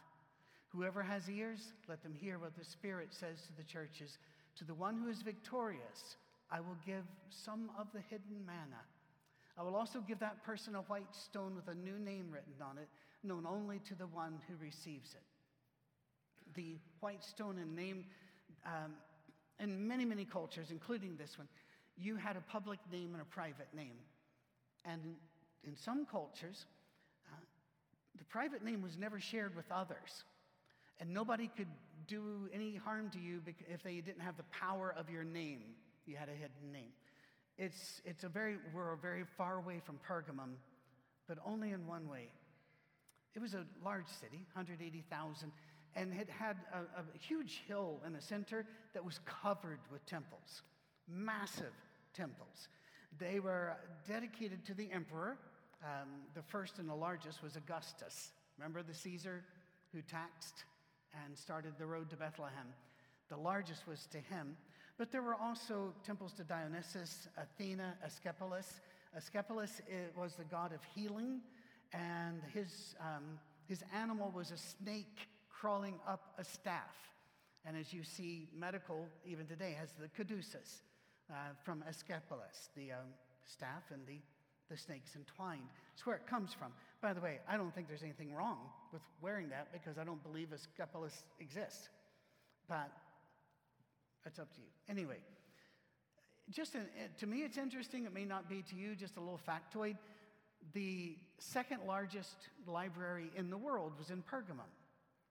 Whoever 0.69 1.03
has 1.03 1.29
ears, 1.29 1.73
let 1.89 2.05
them 2.05 2.15
hear 2.15 2.39
what 2.39 2.57
the 2.57 2.65
Spirit 2.65 3.09
says 3.11 3.43
to 3.49 3.57
the 3.57 3.65
churches. 3.65 4.19
To 4.59 4.65
the 4.65 4.75
one 4.75 4.97
who 4.97 5.09
is 5.09 5.23
victorious, 5.23 6.15
I 6.51 6.61
will 6.61 6.77
give 6.85 7.05
some 7.31 7.71
of 7.79 7.89
the 7.93 8.01
hidden 8.09 8.45
manna. 8.47 8.83
I 9.59 9.63
will 9.63 9.75
also 9.75 10.01
give 10.01 10.19
that 10.21 10.45
person 10.45 10.75
a 10.75 10.83
white 10.83 11.15
stone 11.15 11.55
with 11.57 11.69
a 11.69 11.75
new 11.75 11.99
name 11.99 12.31
written 12.31 12.55
on 12.63 12.79
it, 12.79 12.89
known 13.23 13.47
only 13.47 13.81
to 13.89 13.95
the 13.95 14.07
one 14.07 14.39
who 14.49 14.55
receives 14.63 15.15
it. 15.15 15.23
The 16.55 16.77
white 17.01 17.25
stone 17.25 17.59
and 17.59 17.75
name, 17.75 18.05
um, 18.67 18.93
in 19.59 19.89
many, 19.89 20.05
many 20.05 20.25
cultures, 20.25 20.71
including 20.71 21.17
this 21.17 21.39
one, 21.39 21.49
you 21.97 22.17
had 22.17 22.37
a 22.37 22.43
public 22.43 22.79
name 22.93 23.13
and 23.13 23.23
a 23.23 23.25
private 23.25 23.69
name. 23.75 23.97
And 24.85 25.01
in, 25.67 25.75
some 25.77 26.07
cultures, 26.07 26.67
uh, 27.33 27.37
the 28.19 28.25
private 28.25 28.63
name 28.63 28.83
was 28.83 28.97
never 28.99 29.19
shared 29.19 29.57
with 29.57 29.65
others. 29.71 30.25
And 31.01 31.13
nobody 31.13 31.51
could 31.57 31.69
do 32.07 32.49
any 32.53 32.77
harm 32.77 33.11
to 33.11 33.19
you 33.19 33.41
if 33.69 33.83
they 33.83 33.97
didn't 33.97 34.21
have 34.21 34.37
the 34.37 34.45
power 34.45 34.95
of 34.97 35.11
your 35.11 35.25
name. 35.25 35.63
You 36.07 36.17
had 36.17 36.29
a 36.29 36.33
hidden 36.33 36.73
name. 36.73 36.93
It's, 37.59 38.01
it's 38.05 38.25
a 38.25 38.29
very, 38.29 38.57
we're 38.75 38.97
very 38.97 39.25
far 39.37 39.57
away 39.57 39.81
from 39.85 39.99
Pergamum, 40.09 40.55
but 41.27 41.39
only 41.45 41.73
in 41.73 41.87
one 41.87 42.09
way. 42.09 42.29
It 43.35 43.41
was 43.41 43.55
a 43.55 43.65
large 43.85 44.07
city, 44.07 44.47
180,000, 44.55 45.53
and 45.95 46.13
it 46.13 46.29
had 46.29 46.57
a, 46.73 47.01
a 47.01 47.19
huge 47.19 47.63
hill 47.67 48.01
in 48.07 48.13
the 48.13 48.21
center 48.21 48.67
that 48.95 49.05
was 49.05 49.21
covered 49.25 49.81
with 49.91 50.05
temples, 50.07 50.63
massive 51.09 51.73
temples. 52.15 52.69
They 53.19 53.41
were 53.41 53.77
dedicated 54.07 54.65
to 54.67 54.75
the 54.75 54.91
emperor. 54.93 55.39
Um, 55.83 56.09
the 56.35 56.43
first 56.43 56.79
and 56.79 56.89
the 56.89 56.95
largest 56.95 57.43
was 57.43 57.57
Augustus. 57.57 58.33
Remember 58.59 58.83
the 58.83 58.95
Caesar 58.95 59.43
who 59.93 60.03
taxed 60.03 60.65
and 61.25 61.37
started 61.37 61.75
the 61.79 61.87
road 61.87 62.11
to 62.11 62.17
Bethlehem? 62.17 62.67
The 63.29 63.37
largest 63.37 63.87
was 63.87 64.07
to 64.13 64.19
him. 64.19 64.57
But 64.99 65.13
there 65.13 65.23
were 65.23 65.35
also 65.35 65.93
temples 66.05 66.33
to 66.35 66.45
Dionysus, 66.45 67.29
Athena, 67.37 67.95
Asclepius. 68.05 68.81
Asclepius 69.15 69.83
was 70.17 70.37
the 70.37 70.45
god 70.45 70.73
of 70.73 70.81
healing, 70.95 71.41
and 71.93 72.41
his, 72.55 72.95
um, 73.01 73.39
his 73.69 73.85
animal 73.95 74.33
was 74.35 74.51
a 74.51 74.57
snake 74.57 75.29
crawling 75.51 75.95
up 76.09 76.35
a 76.39 76.45
staff. 76.45 76.97
And 77.67 77.77
as 77.77 77.93
you 77.93 78.05
see, 78.05 78.49
medical, 78.57 79.07
even 79.27 79.47
today, 79.47 79.77
has 79.79 79.93
the 80.01 80.09
caduceus 80.09 80.83
uh, 81.31 81.35
from 81.63 81.83
Asclepius, 81.89 82.71
the 82.77 82.93
um, 82.93 83.09
staff 83.45 83.83
and 83.93 84.07
the, 84.07 84.21
the 84.71 84.77
snakes 84.77 85.17
entwined. 85.17 85.69
It's 85.95 86.07
where 86.07 86.17
it 86.17 86.27
comes 86.27 86.55
from. 86.55 86.73
By 87.03 87.13
the 87.13 87.21
way, 87.21 87.41
I 87.49 87.57
don't 87.57 87.75
think 87.75 87.89
there's 87.89 88.03
anything 88.03 88.35
wrong 88.35 88.59
with 88.93 89.03
wearing 89.21 89.49
that 89.51 89.69
because 89.73 89.99
I 89.99 90.05
don't 90.05 90.23
believe 90.23 90.53
Asclepius 90.53 91.25
exists. 91.41 91.89
But 92.69 92.91
that's 94.27 94.41
up 94.41 94.53
to 94.55 94.61
you. 94.61 94.67
Anyway, 94.89 95.19
just 96.51 96.75
in, 96.75 96.81
eh, 96.81 97.07
to 97.21 97.29
me, 97.29 97.45
it's 97.45 97.59
interesting. 97.59 98.07
It 98.07 98.13
may 98.13 98.25
not 98.25 98.49
be 98.49 98.61
to 98.71 98.75
you, 98.75 98.97
just 98.97 99.17
a 99.19 99.21
little 99.21 99.39
factoid. 99.39 99.97
The 100.73 101.17
second 101.39 101.83
largest 101.87 102.35
library 102.67 103.31
in 103.37 103.51
the 103.51 103.57
world 103.57 103.93
was 103.97 104.11
in 104.11 104.25
Pergamum. 104.25 104.67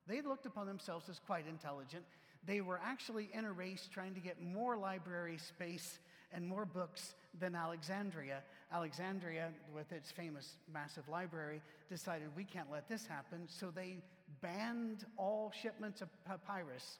They 0.08 0.22
looked 0.22 0.46
upon 0.46 0.66
themselves 0.66 1.10
as 1.10 1.20
quite 1.20 1.46
intelligent. 1.46 2.06
They 2.46 2.62
were 2.62 2.80
actually 2.82 3.30
in 3.34 3.44
a 3.44 3.52
race 3.52 3.90
trying 3.94 4.14
to 4.14 4.22
get 4.22 4.42
more 4.42 4.78
library 4.78 5.40
space 5.40 6.00
and 6.32 6.48
more 6.48 6.64
books 6.64 7.16
than 7.38 7.54
Alexandria. 7.54 8.44
Alexandria, 8.72 9.50
with 9.76 9.92
its 9.92 10.10
famous 10.10 10.56
massive 10.72 11.10
library, 11.10 11.62
decided 11.90 12.30
we 12.34 12.46
can't 12.46 12.72
let 12.72 12.88
this 12.88 13.06
happen, 13.06 13.46
so 13.48 13.72
they 13.76 13.98
banned 14.42 15.06
all 15.18 15.52
shipments 15.62 16.02
of 16.02 16.08
papyrus 16.24 17.00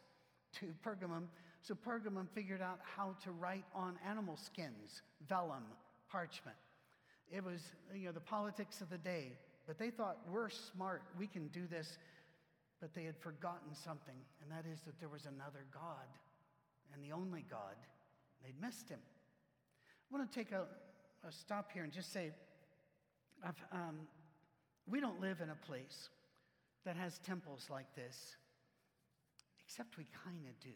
to 0.60 0.74
Pergamum. 0.84 1.28
So 1.66 1.74
Pergamum 1.74 2.28
figured 2.34 2.62
out 2.62 2.80
how 2.84 3.16
to 3.24 3.32
write 3.32 3.66
on 3.74 3.98
animal 4.08 4.38
skins, 4.38 5.02
vellum, 5.28 5.64
parchment. 6.12 6.58
It 7.32 7.44
was, 7.44 7.62
you 7.94 8.06
know, 8.06 8.12
the 8.12 8.20
politics 8.20 8.82
of 8.82 8.90
the 8.90 9.00
day. 9.00 9.32
But 9.66 9.80
they 9.80 9.90
thought, 9.90 10.18
we're 10.30 10.50
smart, 10.50 11.02
we 11.18 11.26
can 11.26 11.48
do 11.48 11.66
this 11.66 11.98
but 12.82 12.94
they 12.94 13.04
had 13.04 13.18
forgotten 13.18 13.74
something, 13.74 14.16
and 14.42 14.52
that 14.52 14.70
is 14.72 14.82
that 14.82 15.00
there 15.00 15.10
was 15.10 15.26
another 15.26 15.66
God 15.74 16.08
and 16.94 17.04
the 17.04 17.12
only 17.12 17.44
God. 17.50 17.76
They'd 18.44 18.60
missed 18.62 18.90
him. 18.90 19.00
I 19.00 20.16
want 20.16 20.32
to 20.32 20.38
take 20.38 20.52
a, 20.52 20.66
a 21.28 21.32
stop 21.32 21.72
here 21.72 21.84
and 21.84 21.92
just 21.92 22.14
say 22.14 22.32
um, 23.72 24.02
we 24.88 25.00
don't 25.00 25.20
live 25.20 25.42
in 25.42 25.50
a 25.50 25.56
place 25.56 26.10
that 26.86 26.96
has 26.96 27.18
temples 27.20 27.68
like 27.72 27.88
this, 27.96 28.36
except 29.66 29.98
we 29.98 30.06
kind 30.24 30.46
of 30.48 30.60
do. 30.60 30.76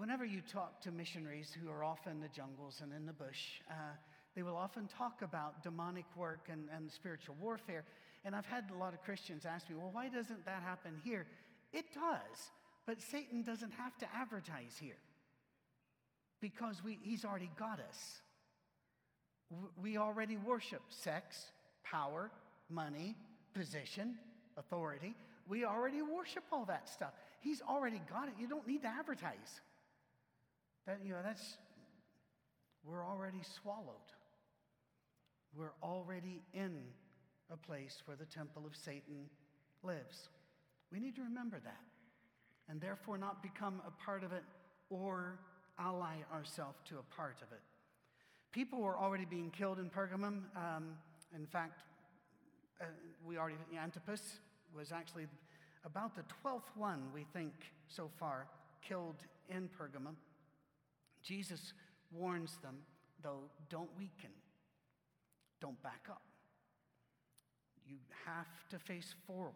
Whenever 0.00 0.24
you 0.24 0.40
talk 0.40 0.80
to 0.80 0.90
missionaries 0.90 1.54
who 1.62 1.70
are 1.70 1.84
off 1.84 2.06
in 2.06 2.20
the 2.20 2.28
jungles 2.28 2.80
and 2.82 2.90
in 2.90 3.04
the 3.04 3.12
bush, 3.12 3.60
uh, 3.70 3.74
they 4.34 4.42
will 4.42 4.56
often 4.56 4.88
talk 4.88 5.20
about 5.20 5.62
demonic 5.62 6.06
work 6.16 6.48
and, 6.50 6.70
and 6.74 6.90
spiritual 6.90 7.36
warfare. 7.38 7.84
And 8.24 8.34
I've 8.34 8.46
had 8.46 8.64
a 8.74 8.78
lot 8.78 8.94
of 8.94 9.02
Christians 9.02 9.44
ask 9.44 9.68
me, 9.68 9.76
well, 9.76 9.90
why 9.92 10.08
doesn't 10.08 10.46
that 10.46 10.62
happen 10.62 10.92
here? 11.04 11.26
It 11.74 11.84
does, 11.92 12.50
but 12.86 13.02
Satan 13.02 13.42
doesn't 13.42 13.72
have 13.72 13.98
to 13.98 14.06
advertise 14.16 14.74
here 14.80 14.96
because 16.40 16.82
we, 16.82 16.98
he's 17.02 17.26
already 17.26 17.50
got 17.58 17.78
us. 17.78 18.22
We 19.82 19.98
already 19.98 20.38
worship 20.38 20.80
sex, 20.88 21.52
power, 21.84 22.30
money, 22.70 23.16
position, 23.52 24.14
authority. 24.56 25.14
We 25.46 25.66
already 25.66 26.00
worship 26.00 26.44
all 26.50 26.64
that 26.64 26.88
stuff. 26.88 27.12
He's 27.40 27.60
already 27.60 28.00
got 28.10 28.28
it. 28.28 28.34
You 28.40 28.48
don't 28.48 28.66
need 28.66 28.80
to 28.80 28.88
advertise. 28.88 29.60
That, 30.86 31.00
you 31.04 31.10
know, 31.10 31.20
that's, 31.24 31.56
we're 32.84 33.04
already 33.04 33.42
swallowed. 33.62 33.96
We're 35.54 35.74
already 35.82 36.42
in 36.54 36.76
a 37.50 37.56
place 37.56 38.02
where 38.04 38.16
the 38.16 38.24
temple 38.24 38.64
of 38.66 38.76
Satan 38.76 39.28
lives. 39.82 40.28
We 40.92 41.00
need 41.00 41.16
to 41.16 41.22
remember 41.22 41.58
that 41.64 41.80
and 42.68 42.80
therefore 42.80 43.18
not 43.18 43.42
become 43.42 43.82
a 43.86 43.90
part 44.04 44.22
of 44.22 44.32
it 44.32 44.44
or 44.90 45.38
ally 45.78 46.16
ourselves 46.32 46.78
to 46.88 46.98
a 46.98 47.14
part 47.14 47.36
of 47.42 47.52
it. 47.52 47.60
People 48.52 48.80
were 48.80 48.96
already 48.96 49.24
being 49.24 49.50
killed 49.50 49.78
in 49.78 49.90
Pergamum. 49.90 50.42
Um, 50.56 50.96
in 51.34 51.46
fact, 51.46 51.82
uh, 52.80 52.84
we 53.24 53.38
already, 53.38 53.56
Antipas 53.80 54.40
was 54.74 54.92
actually 54.92 55.26
about 55.84 56.14
the 56.14 56.22
12th 56.44 56.76
one, 56.76 57.02
we 57.14 57.24
think, 57.32 57.52
so 57.88 58.10
far, 58.18 58.46
killed 58.86 59.16
in 59.48 59.68
Pergamum. 59.68 60.14
Jesus 61.22 61.72
warns 62.12 62.58
them, 62.62 62.76
though, 63.22 63.50
don't 63.68 63.90
weaken, 63.96 64.30
don't 65.60 65.80
back 65.82 66.06
up. 66.10 66.22
You 67.86 67.96
have 68.26 68.46
to 68.70 68.78
face 68.78 69.14
forward. 69.26 69.54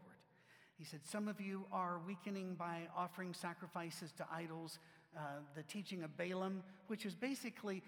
He 0.77 0.85
said, 0.85 1.01
Some 1.05 1.29
of 1.29 1.41
you 1.41 1.65
are 1.73 2.01
weakening 2.07 2.55
by 2.55 2.89
offering 2.97 3.33
sacrifices 3.33 4.13
to 4.19 4.27
idols. 4.33 4.79
Uh, 5.17 5.21
the 5.55 5.63
teaching 5.63 6.03
of 6.03 6.17
Balaam, 6.17 6.65
which 6.89 7.07
is 7.07 7.15
basically, 7.15 7.83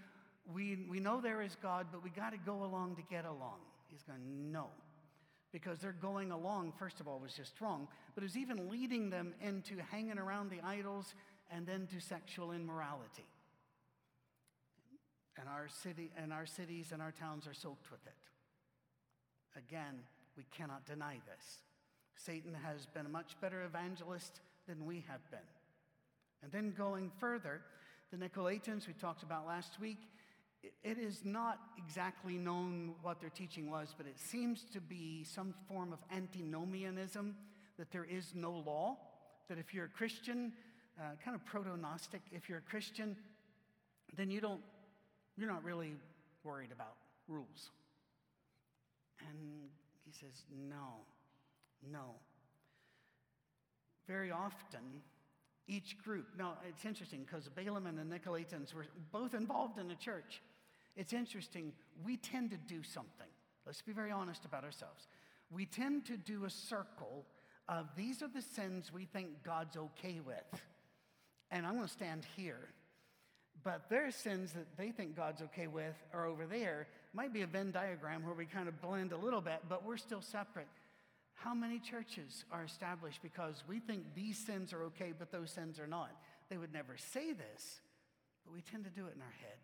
we, 0.54 0.86
we 0.88 1.00
know 1.00 1.20
there 1.20 1.42
is 1.42 1.56
God, 1.60 1.88
but 1.90 2.04
we 2.04 2.10
got 2.10 2.30
to 2.30 2.38
go 2.38 2.62
along 2.62 2.94
to 2.96 3.02
get 3.10 3.24
along. 3.24 3.58
He's 3.88 4.02
going, 4.02 4.52
No. 4.52 4.68
Because 5.52 5.78
they're 5.78 5.92
going 5.92 6.32
along, 6.32 6.74
first 6.78 7.00
of 7.00 7.08
all, 7.08 7.18
was 7.18 7.32
just 7.32 7.60
wrong, 7.60 7.88
but 8.14 8.22
it 8.22 8.26
was 8.26 8.36
even 8.36 8.68
leading 8.68 9.10
them 9.10 9.32
into 9.40 9.76
hanging 9.90 10.18
around 10.18 10.50
the 10.50 10.60
idols 10.60 11.14
and 11.50 11.66
then 11.66 11.86
to 11.86 12.00
sexual 12.00 12.52
immorality. 12.52 13.24
And 15.38 15.48
our, 15.48 15.68
city, 15.68 16.10
and 16.16 16.32
our 16.32 16.46
cities 16.46 16.90
and 16.92 17.02
our 17.02 17.12
towns 17.12 17.46
are 17.46 17.54
soaked 17.54 17.90
with 17.90 18.04
it. 18.06 19.58
Again, 19.58 20.00
we 20.36 20.44
cannot 20.56 20.86
deny 20.86 21.20
this. 21.26 21.58
Satan 22.14 22.54
has 22.54 22.86
been 22.86 23.06
a 23.06 23.10
much 23.10 23.38
better 23.40 23.62
evangelist 23.62 24.40
than 24.66 24.86
we 24.86 25.04
have 25.08 25.30
been. 25.30 25.38
And 26.42 26.52
then 26.52 26.74
going 26.76 27.10
further, 27.18 27.60
the 28.10 28.16
Nicolaitans 28.16 28.86
we 28.86 28.94
talked 28.94 29.22
about 29.22 29.46
last 29.46 29.80
week, 29.80 29.98
it 30.82 30.98
is 30.98 31.20
not 31.24 31.58
exactly 31.76 32.38
known 32.38 32.94
what 33.02 33.20
their 33.20 33.30
teaching 33.30 33.70
was, 33.70 33.94
but 33.96 34.06
it 34.06 34.18
seems 34.18 34.64
to 34.72 34.80
be 34.80 35.24
some 35.24 35.54
form 35.68 35.92
of 35.92 35.98
antinomianism, 36.14 37.34
that 37.78 37.90
there 37.90 38.04
is 38.04 38.32
no 38.34 38.52
law, 38.52 38.96
that 39.48 39.58
if 39.58 39.74
you're 39.74 39.84
a 39.84 39.88
Christian, 39.88 40.52
uh, 40.98 41.02
kind 41.22 41.34
of 41.34 41.44
proto 41.44 41.76
Gnostic, 41.76 42.22
if 42.32 42.48
you're 42.48 42.58
a 42.58 42.70
Christian, 42.70 43.16
then 44.16 44.30
you 44.30 44.40
don't, 44.40 44.60
you're 45.36 45.50
not 45.50 45.64
really 45.64 45.94
worried 46.44 46.72
about 46.72 46.96
rules. 47.28 47.70
And 49.20 49.68
he 50.04 50.12
says, 50.12 50.44
no, 50.68 51.04
no. 51.90 52.14
Very 54.06 54.30
often, 54.30 55.02
each 55.66 55.98
group, 55.98 56.26
now 56.38 56.54
it's 56.68 56.84
interesting 56.84 57.26
because 57.26 57.48
Balaam 57.48 57.86
and 57.86 57.98
the 57.98 58.04
Nicolaitans 58.04 58.72
were 58.74 58.86
both 59.12 59.34
involved 59.34 59.78
in 59.78 59.88
the 59.88 59.94
church. 59.96 60.40
It's 60.96 61.12
interesting, 61.12 61.72
we 62.04 62.16
tend 62.16 62.50
to 62.50 62.56
do 62.56 62.82
something. 62.82 63.26
Let's 63.66 63.82
be 63.82 63.92
very 63.92 64.12
honest 64.12 64.44
about 64.44 64.64
ourselves. 64.64 65.08
We 65.50 65.66
tend 65.66 66.06
to 66.06 66.16
do 66.16 66.44
a 66.44 66.50
circle 66.50 67.26
of 67.68 67.88
these 67.96 68.22
are 68.22 68.28
the 68.28 68.42
sins 68.42 68.92
we 68.92 69.06
think 69.06 69.42
God's 69.44 69.76
okay 69.76 70.20
with. 70.24 70.62
And 71.50 71.66
I'm 71.66 71.74
going 71.74 71.86
to 71.86 71.92
stand 71.92 72.24
here. 72.36 72.68
But 73.66 73.90
their 73.90 74.12
sins 74.12 74.52
that 74.52 74.76
they 74.76 74.92
think 74.92 75.16
God's 75.16 75.42
okay 75.42 75.66
with 75.66 75.96
are 76.14 76.24
over 76.24 76.46
there. 76.46 76.86
Might 77.12 77.32
be 77.32 77.42
a 77.42 77.48
Venn 77.48 77.72
diagram 77.72 78.24
where 78.24 78.32
we 78.32 78.46
kind 78.46 78.68
of 78.68 78.80
blend 78.80 79.10
a 79.10 79.16
little 79.16 79.40
bit, 79.40 79.58
but 79.68 79.84
we're 79.84 79.96
still 79.96 80.20
separate. 80.20 80.68
How 81.34 81.52
many 81.52 81.80
churches 81.80 82.44
are 82.52 82.62
established 82.62 83.22
because 83.24 83.64
we 83.68 83.80
think 83.80 84.04
these 84.14 84.38
sins 84.38 84.72
are 84.72 84.84
okay, 84.84 85.12
but 85.18 85.32
those 85.32 85.50
sins 85.50 85.80
are 85.80 85.88
not? 85.88 86.12
They 86.48 86.58
would 86.58 86.72
never 86.72 86.96
say 86.96 87.32
this, 87.32 87.80
but 88.44 88.54
we 88.54 88.60
tend 88.60 88.84
to 88.84 88.90
do 88.90 89.08
it 89.08 89.16
in 89.16 89.20
our 89.20 89.34
head. 89.40 89.58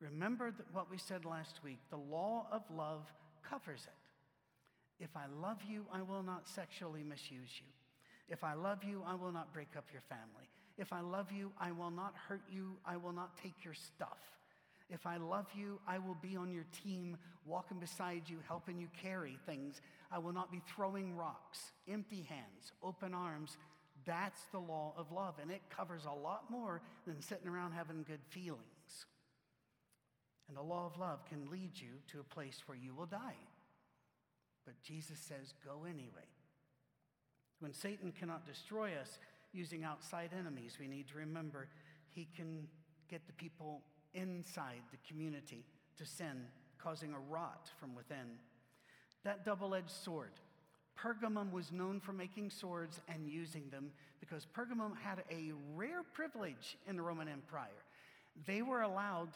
Remember 0.00 0.54
what 0.70 0.88
we 0.88 0.96
said 0.96 1.24
last 1.24 1.64
week 1.64 1.80
the 1.90 1.96
law 1.96 2.46
of 2.52 2.62
love 2.72 3.12
covers 3.42 3.88
it. 3.88 5.02
If 5.02 5.16
I 5.16 5.24
love 5.42 5.58
you, 5.68 5.84
I 5.92 6.02
will 6.02 6.22
not 6.22 6.46
sexually 6.46 7.02
misuse 7.02 7.50
you. 7.58 7.66
If 8.28 8.44
I 8.44 8.54
love 8.54 8.84
you, 8.84 9.02
I 9.04 9.16
will 9.16 9.32
not 9.32 9.52
break 9.52 9.70
up 9.76 9.86
your 9.92 10.02
family. 10.02 10.48
If 10.78 10.92
I 10.92 11.00
love 11.00 11.32
you, 11.32 11.52
I 11.58 11.72
will 11.72 11.90
not 11.90 12.14
hurt 12.28 12.42
you. 12.50 12.76
I 12.84 12.96
will 12.96 13.12
not 13.12 13.36
take 13.42 13.64
your 13.64 13.74
stuff. 13.74 14.18
If 14.88 15.06
I 15.06 15.16
love 15.16 15.46
you, 15.56 15.80
I 15.86 15.98
will 15.98 16.16
be 16.20 16.36
on 16.36 16.52
your 16.52 16.66
team, 16.84 17.16
walking 17.44 17.78
beside 17.78 18.22
you, 18.26 18.38
helping 18.46 18.78
you 18.78 18.88
carry 19.02 19.38
things. 19.46 19.80
I 20.12 20.18
will 20.18 20.32
not 20.32 20.52
be 20.52 20.62
throwing 20.74 21.16
rocks, 21.16 21.72
empty 21.90 22.26
hands, 22.28 22.72
open 22.82 23.12
arms. 23.12 23.56
That's 24.04 24.42
the 24.52 24.60
law 24.60 24.94
of 24.96 25.10
love, 25.10 25.34
and 25.42 25.50
it 25.50 25.62
covers 25.74 26.04
a 26.04 26.14
lot 26.14 26.44
more 26.50 26.80
than 27.06 27.20
sitting 27.20 27.48
around 27.48 27.72
having 27.72 28.04
good 28.06 28.20
feelings. 28.28 28.60
And 30.48 30.56
the 30.56 30.62
law 30.62 30.86
of 30.86 31.00
love 31.00 31.24
can 31.28 31.50
lead 31.50 31.72
you 31.74 31.88
to 32.12 32.20
a 32.20 32.34
place 32.34 32.62
where 32.66 32.78
you 32.78 32.94
will 32.94 33.06
die. 33.06 33.38
But 34.64 34.80
Jesus 34.82 35.18
says, 35.18 35.54
go 35.64 35.84
anyway. 35.84 36.28
When 37.58 37.72
Satan 37.72 38.12
cannot 38.12 38.46
destroy 38.46 38.90
us 39.00 39.18
using 39.52 39.84
outside 39.84 40.30
enemies, 40.38 40.76
we 40.80 40.88
need 40.88 41.08
to 41.08 41.18
remember 41.18 41.68
he 42.14 42.28
can 42.36 42.66
get 43.08 43.26
the 43.26 43.32
people 43.32 43.82
inside 44.14 44.80
the 44.90 44.98
community 45.08 45.64
to 45.98 46.06
sin, 46.06 46.46
causing 46.78 47.12
a 47.12 47.18
rot 47.30 47.70
from 47.78 47.94
within. 47.94 48.38
That 49.24 49.44
double 49.44 49.74
edged 49.74 49.90
sword. 49.90 50.32
Pergamum 50.98 51.52
was 51.52 51.72
known 51.72 52.00
for 52.00 52.12
making 52.12 52.50
swords 52.50 53.00
and 53.08 53.28
using 53.28 53.68
them 53.70 53.90
because 54.18 54.46
Pergamum 54.56 54.96
had 54.96 55.22
a 55.30 55.52
rare 55.74 56.02
privilege 56.14 56.78
in 56.88 56.96
the 56.96 57.02
Roman 57.02 57.28
Empire. 57.28 57.84
They 58.46 58.62
were 58.62 58.82
allowed 58.82 59.28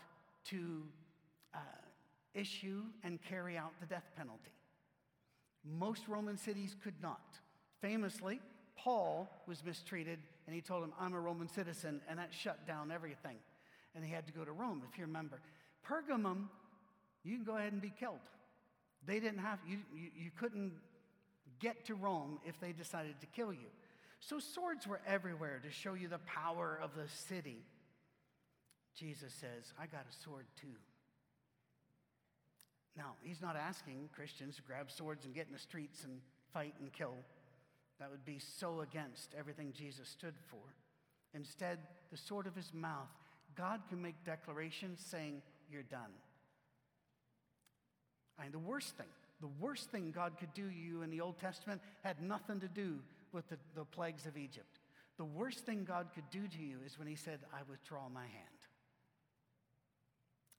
to 0.47 0.83
uh, 1.55 1.59
issue 2.35 2.83
and 3.05 3.19
carry 3.23 3.59
out 3.59 3.73
the 3.81 3.87
death 3.87 4.11
penalty. 4.17 4.53
Most 5.79 6.09
Roman 6.09 6.39
cities 6.39 6.75
could 6.83 6.95
not. 7.03 7.39
Famously, 7.83 8.41
Paul 8.83 9.31
was 9.47 9.65
mistreated 9.65 10.19
and 10.47 10.55
he 10.55 10.61
told 10.61 10.83
him, 10.83 10.93
I'm 10.99 11.13
a 11.13 11.21
Roman 11.21 11.49
citizen, 11.49 12.01
and 12.09 12.19
that 12.19 12.31
shut 12.33 12.67
down 12.67 12.91
everything. 12.91 13.37
And 13.95 14.05
he 14.05 14.11
had 14.11 14.27
to 14.27 14.33
go 14.33 14.45
to 14.45 14.53
Rome, 14.53 14.83
if 14.91 14.99
you 14.99 15.05
remember. 15.05 15.41
Pergamum, 15.87 16.49
you 17.23 17.37
can 17.37 17.45
go 17.45 17.57
ahead 17.57 17.73
and 17.73 17.83
be 17.83 17.93
killed. 17.99 18.19
They 19.07 19.21
didn't 19.21 19.39
have, 19.39 19.59
you, 19.67 19.79
you, 19.95 20.11
you 20.17 20.31
couldn't 20.39 20.73
get 21.61 21.85
to 21.87 21.95
Rome 21.95 22.39
if 22.45 22.59
they 22.59 22.73
decided 22.73 23.21
to 23.21 23.27
kill 23.27 23.53
you. 23.53 23.69
So 24.21 24.39
swords 24.39 24.87
were 24.87 25.01
everywhere 25.07 25.61
to 25.63 25.71
show 25.71 25.95
you 25.95 26.09
the 26.09 26.19
power 26.19 26.79
of 26.83 26.91
the 26.95 27.09
city. 27.09 27.63
Jesus 28.97 29.33
says, 29.33 29.73
I 29.81 29.87
got 29.87 30.07
a 30.11 30.25
sword 30.25 30.47
too. 30.61 30.77
Now, 32.97 33.13
he's 33.23 33.41
not 33.41 33.57
asking 33.57 34.11
Christians 34.15 34.57
to 34.57 34.63
grab 34.63 34.91
swords 34.91 35.25
and 35.25 35.35
get 35.35 35.47
in 35.47 35.53
the 35.53 35.59
streets 35.59 36.05
and 36.05 36.21
fight 36.53 36.75
and 36.81 36.93
kill. 36.93 37.15
That 38.01 38.11
would 38.11 38.25
be 38.25 38.39
so 38.39 38.81
against 38.81 39.35
everything 39.39 39.73
Jesus 39.77 40.09
stood 40.09 40.35
for. 40.51 40.75
Instead, 41.35 41.79
the 42.11 42.17
sword 42.17 42.47
of 42.47 42.57
his 42.57 42.73
mouth, 42.75 43.09
God 43.57 43.83
can 43.89 44.03
make 44.03 44.25
declarations 44.25 45.05
saying, 45.07 45.43
You're 45.71 45.83
done. 45.83 46.11
And 48.43 48.53
the 48.53 48.59
worst 48.59 48.97
thing, 48.97 49.07
the 49.41 49.51
worst 49.61 49.91
thing 49.91 50.13
God 50.15 50.33
could 50.41 50.53
do 50.55 50.69
to 50.69 50.75
you 50.75 51.03
in 51.03 51.11
the 51.11 51.21
Old 51.21 51.39
Testament 51.39 51.83
had 52.03 52.23
nothing 52.23 52.59
to 52.61 52.69
do 52.69 52.99
with 53.33 53.47
the, 53.51 53.59
the 53.77 53.85
plagues 53.85 54.25
of 54.25 54.37
Egypt. 54.39 54.81
The 55.19 55.25
worst 55.25 55.67
thing 55.67 55.85
God 55.87 56.09
could 56.15 56.29
do 56.31 56.49
to 56.49 56.63
you 56.63 56.79
is 56.87 56.99
when 56.99 57.07
He 57.07 57.17
said, 57.17 57.41
I 57.53 57.61
withdraw 57.71 58.09
my 58.09 58.23
hand. 58.23 58.61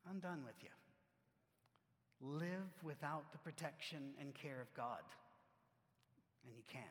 I'm 0.08 0.20
done 0.20 0.44
with 0.46 0.56
you. 0.62 0.70
Live 2.22 2.70
without 2.84 3.32
the 3.32 3.40
protection 3.40 4.12
and 4.20 4.34
care 4.36 4.62
of 4.62 4.72
God. 4.76 5.02
And 6.46 6.54
you 6.56 6.62
can't. 6.72 6.86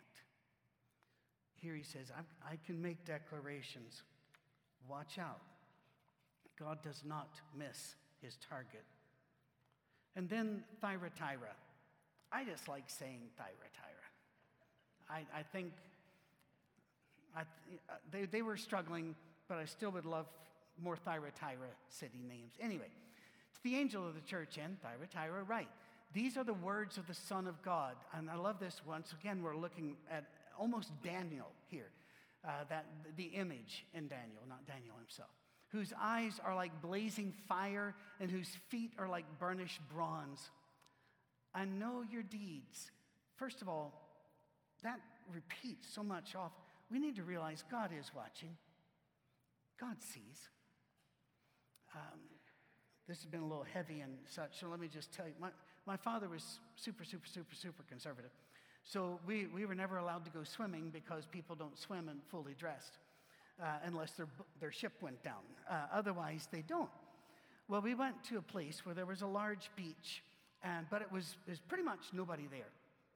Here 1.60 1.74
he 1.74 1.82
says, 1.82 2.10
I, 2.16 2.52
I 2.52 2.58
can 2.66 2.80
make 2.80 3.04
declarations. 3.04 4.02
Watch 4.88 5.18
out. 5.18 5.40
God 6.58 6.82
does 6.82 7.02
not 7.04 7.28
miss 7.56 7.94
his 8.22 8.36
target. 8.48 8.84
And 10.16 10.28
then 10.28 10.64
Thyatira. 10.80 11.54
I 12.32 12.44
just 12.44 12.68
like 12.68 12.84
saying 12.86 13.20
Thyatira. 13.36 14.06
I, 15.08 15.38
I 15.38 15.42
think 15.42 15.72
I, 17.36 17.42
they, 18.10 18.24
they 18.24 18.42
were 18.42 18.56
struggling, 18.56 19.14
but 19.48 19.58
I 19.58 19.64
still 19.64 19.90
would 19.90 20.06
love 20.06 20.26
more 20.82 20.96
Thyatira 20.96 21.68
city 21.88 22.22
names. 22.26 22.54
Anyway, 22.60 22.88
to 23.54 23.62
the 23.62 23.76
angel 23.76 24.06
of 24.06 24.14
the 24.14 24.20
church 24.20 24.58
in 24.58 24.76
Thyatira, 24.82 25.42
write. 25.44 25.68
These 26.12 26.36
are 26.36 26.44
the 26.44 26.54
words 26.54 26.98
of 26.98 27.06
the 27.06 27.14
Son 27.14 27.46
of 27.46 27.62
God. 27.62 27.94
And 28.14 28.28
I 28.28 28.34
love 28.34 28.58
this. 28.58 28.80
Once 28.86 29.14
again, 29.18 29.42
we're 29.42 29.56
looking 29.56 29.96
at 30.10 30.24
almost 30.60 30.90
Daniel 31.02 31.48
here, 31.68 31.90
uh, 32.44 32.64
that, 32.68 32.84
the 33.16 33.24
image 33.24 33.86
in 33.94 34.06
Daniel, 34.06 34.42
not 34.48 34.66
Daniel 34.66 34.94
himself, 34.98 35.30
whose 35.68 35.92
eyes 36.00 36.38
are 36.44 36.54
like 36.54 36.82
blazing 36.82 37.32
fire 37.48 37.94
and 38.20 38.30
whose 38.30 38.50
feet 38.68 38.92
are 38.98 39.08
like 39.08 39.24
burnished 39.38 39.80
bronze. 39.92 40.50
I 41.54 41.64
know 41.64 42.04
your 42.12 42.22
deeds. 42.22 42.90
First 43.36 43.62
of 43.62 43.68
all, 43.68 43.92
that 44.82 45.00
repeats 45.32 45.88
so 45.92 46.02
much 46.02 46.34
off. 46.36 46.52
We 46.90 46.98
need 46.98 47.16
to 47.16 47.22
realize 47.22 47.64
God 47.70 47.90
is 47.98 48.10
watching, 48.14 48.56
God 49.80 49.96
sees. 50.00 50.48
Um, 51.94 52.20
this 53.08 53.18
has 53.18 53.26
been 53.26 53.40
a 53.40 53.46
little 53.46 53.66
heavy 53.72 54.00
and 54.00 54.12
such, 54.26 54.60
so 54.60 54.68
let 54.68 54.78
me 54.78 54.88
just 54.88 55.12
tell 55.12 55.26
you. 55.26 55.32
My, 55.40 55.48
my 55.86 55.96
father 55.96 56.28
was 56.28 56.60
super, 56.76 57.04
super, 57.04 57.26
super, 57.26 57.54
super 57.54 57.82
conservative. 57.88 58.30
So 58.84 59.20
we, 59.26 59.46
we 59.46 59.66
were 59.66 59.74
never 59.74 59.98
allowed 59.98 60.24
to 60.24 60.30
go 60.30 60.42
swimming 60.42 60.90
because 60.92 61.26
people 61.26 61.54
don't 61.54 61.78
swim 61.78 62.08
and 62.08 62.20
fully 62.30 62.54
dressed 62.58 62.98
uh, 63.62 63.66
unless 63.84 64.12
their, 64.12 64.28
their 64.60 64.72
ship 64.72 64.92
went 65.00 65.22
down. 65.22 65.42
Uh, 65.70 65.86
otherwise, 65.92 66.48
they 66.50 66.62
don't. 66.62 66.90
Well, 67.68 67.82
we 67.82 67.94
went 67.94 68.24
to 68.24 68.38
a 68.38 68.42
place 68.42 68.84
where 68.84 68.94
there 68.94 69.06
was 69.06 69.22
a 69.22 69.26
large 69.26 69.70
beach, 69.76 70.22
and, 70.62 70.86
but 70.90 71.02
it 71.02 71.12
was, 71.12 71.36
it 71.46 71.50
was 71.50 71.60
pretty 71.60 71.84
much 71.84 72.00
nobody 72.12 72.48
there. 72.50 72.70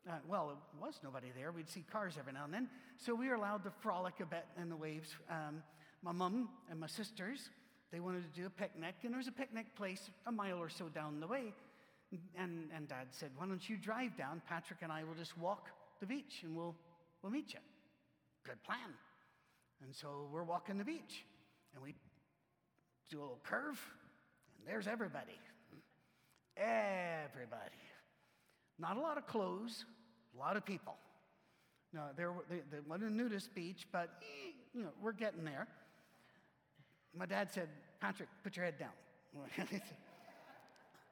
Uh, 0.09 0.19
well, 0.29 0.51
it 0.51 0.83
was 0.83 1.01
nobody 1.03 1.29
there. 1.37 1.51
We'd 1.51 1.69
see 1.69 1.85
cars 1.91 2.15
every 2.19 2.35
now 2.35 2.45
and 2.45 2.53
then. 2.53 2.69
So 2.99 3.15
we 3.15 3.29
were 3.29 3.35
allowed 3.35 3.65
to 3.65 3.73
frolic 3.81 4.21
a 4.21 4.27
bit 4.27 4.45
in 4.61 4.69
the 4.69 4.77
waves. 4.77 5.17
Um, 5.31 5.63
my 6.03 6.13
mom 6.13 6.51
and 6.71 6.79
my 6.79 6.87
sisters, 6.87 7.49
they 7.91 8.01
wanted 8.01 8.23
to 8.31 8.41
do 8.41 8.47
a 8.47 8.51
picnic, 8.51 8.97
and 9.03 9.13
there 9.13 9.19
was 9.19 9.29
a 9.29 9.33
picnic 9.33 9.75
place 9.77 10.11
a 10.27 10.33
mile 10.33 10.59
or 10.59 10.69
so 10.69 10.89
down 10.89 11.21
the 11.21 11.27
way. 11.27 11.55
And, 12.37 12.69
and 12.75 12.89
dad 12.89 13.09
said, 13.11 13.31
Why 13.37 13.47
don't 13.47 13.69
you 13.69 13.77
drive 13.77 14.17
down? 14.17 14.43
Patrick 14.49 14.81
and 14.83 14.93
I 14.93 15.05
will 15.05 15.15
just 15.15 15.37
walk 15.39 15.69
the 16.01 16.07
beach 16.07 16.43
and 16.43 16.57
we'll, 16.57 16.75
we'll 17.23 17.33
meet 17.33 17.53
you. 17.53 17.61
Good 18.45 18.63
plan. 18.63 18.79
And 19.85 19.95
so 19.95 20.29
we're 20.33 20.45
walking 20.45 20.79
the 20.79 20.85
beach 20.85 21.25
and 21.75 21.83
we 21.83 21.95
do 23.11 23.19
a 23.19 23.23
little 23.23 23.41
curve, 23.43 23.81
and 24.59 24.67
there's 24.67 24.87
everybody. 24.87 25.39
Everybody. 26.57 27.61
Not 28.79 28.97
a 28.97 29.01
lot 29.01 29.19
of 29.19 29.27
clothes, 29.27 29.85
a 30.35 30.39
lot 30.39 30.57
of 30.57 30.65
people. 30.65 30.95
No, 31.93 32.03
there, 32.17 32.33
there, 32.49 32.61
there 32.71 32.81
wasn't 32.89 33.11
a 33.11 33.15
nudist 33.15 33.55
beach, 33.55 33.87
but 33.93 34.11
you 34.75 34.83
know, 34.83 34.89
we're 35.03 35.13
getting 35.13 35.45
there. 35.45 35.69
My 37.17 37.27
dad 37.27 37.53
said, 37.53 37.69
Patrick, 38.01 38.29
put 38.43 38.57
your 38.57 38.65
head 38.65 38.79
down. 38.79 38.91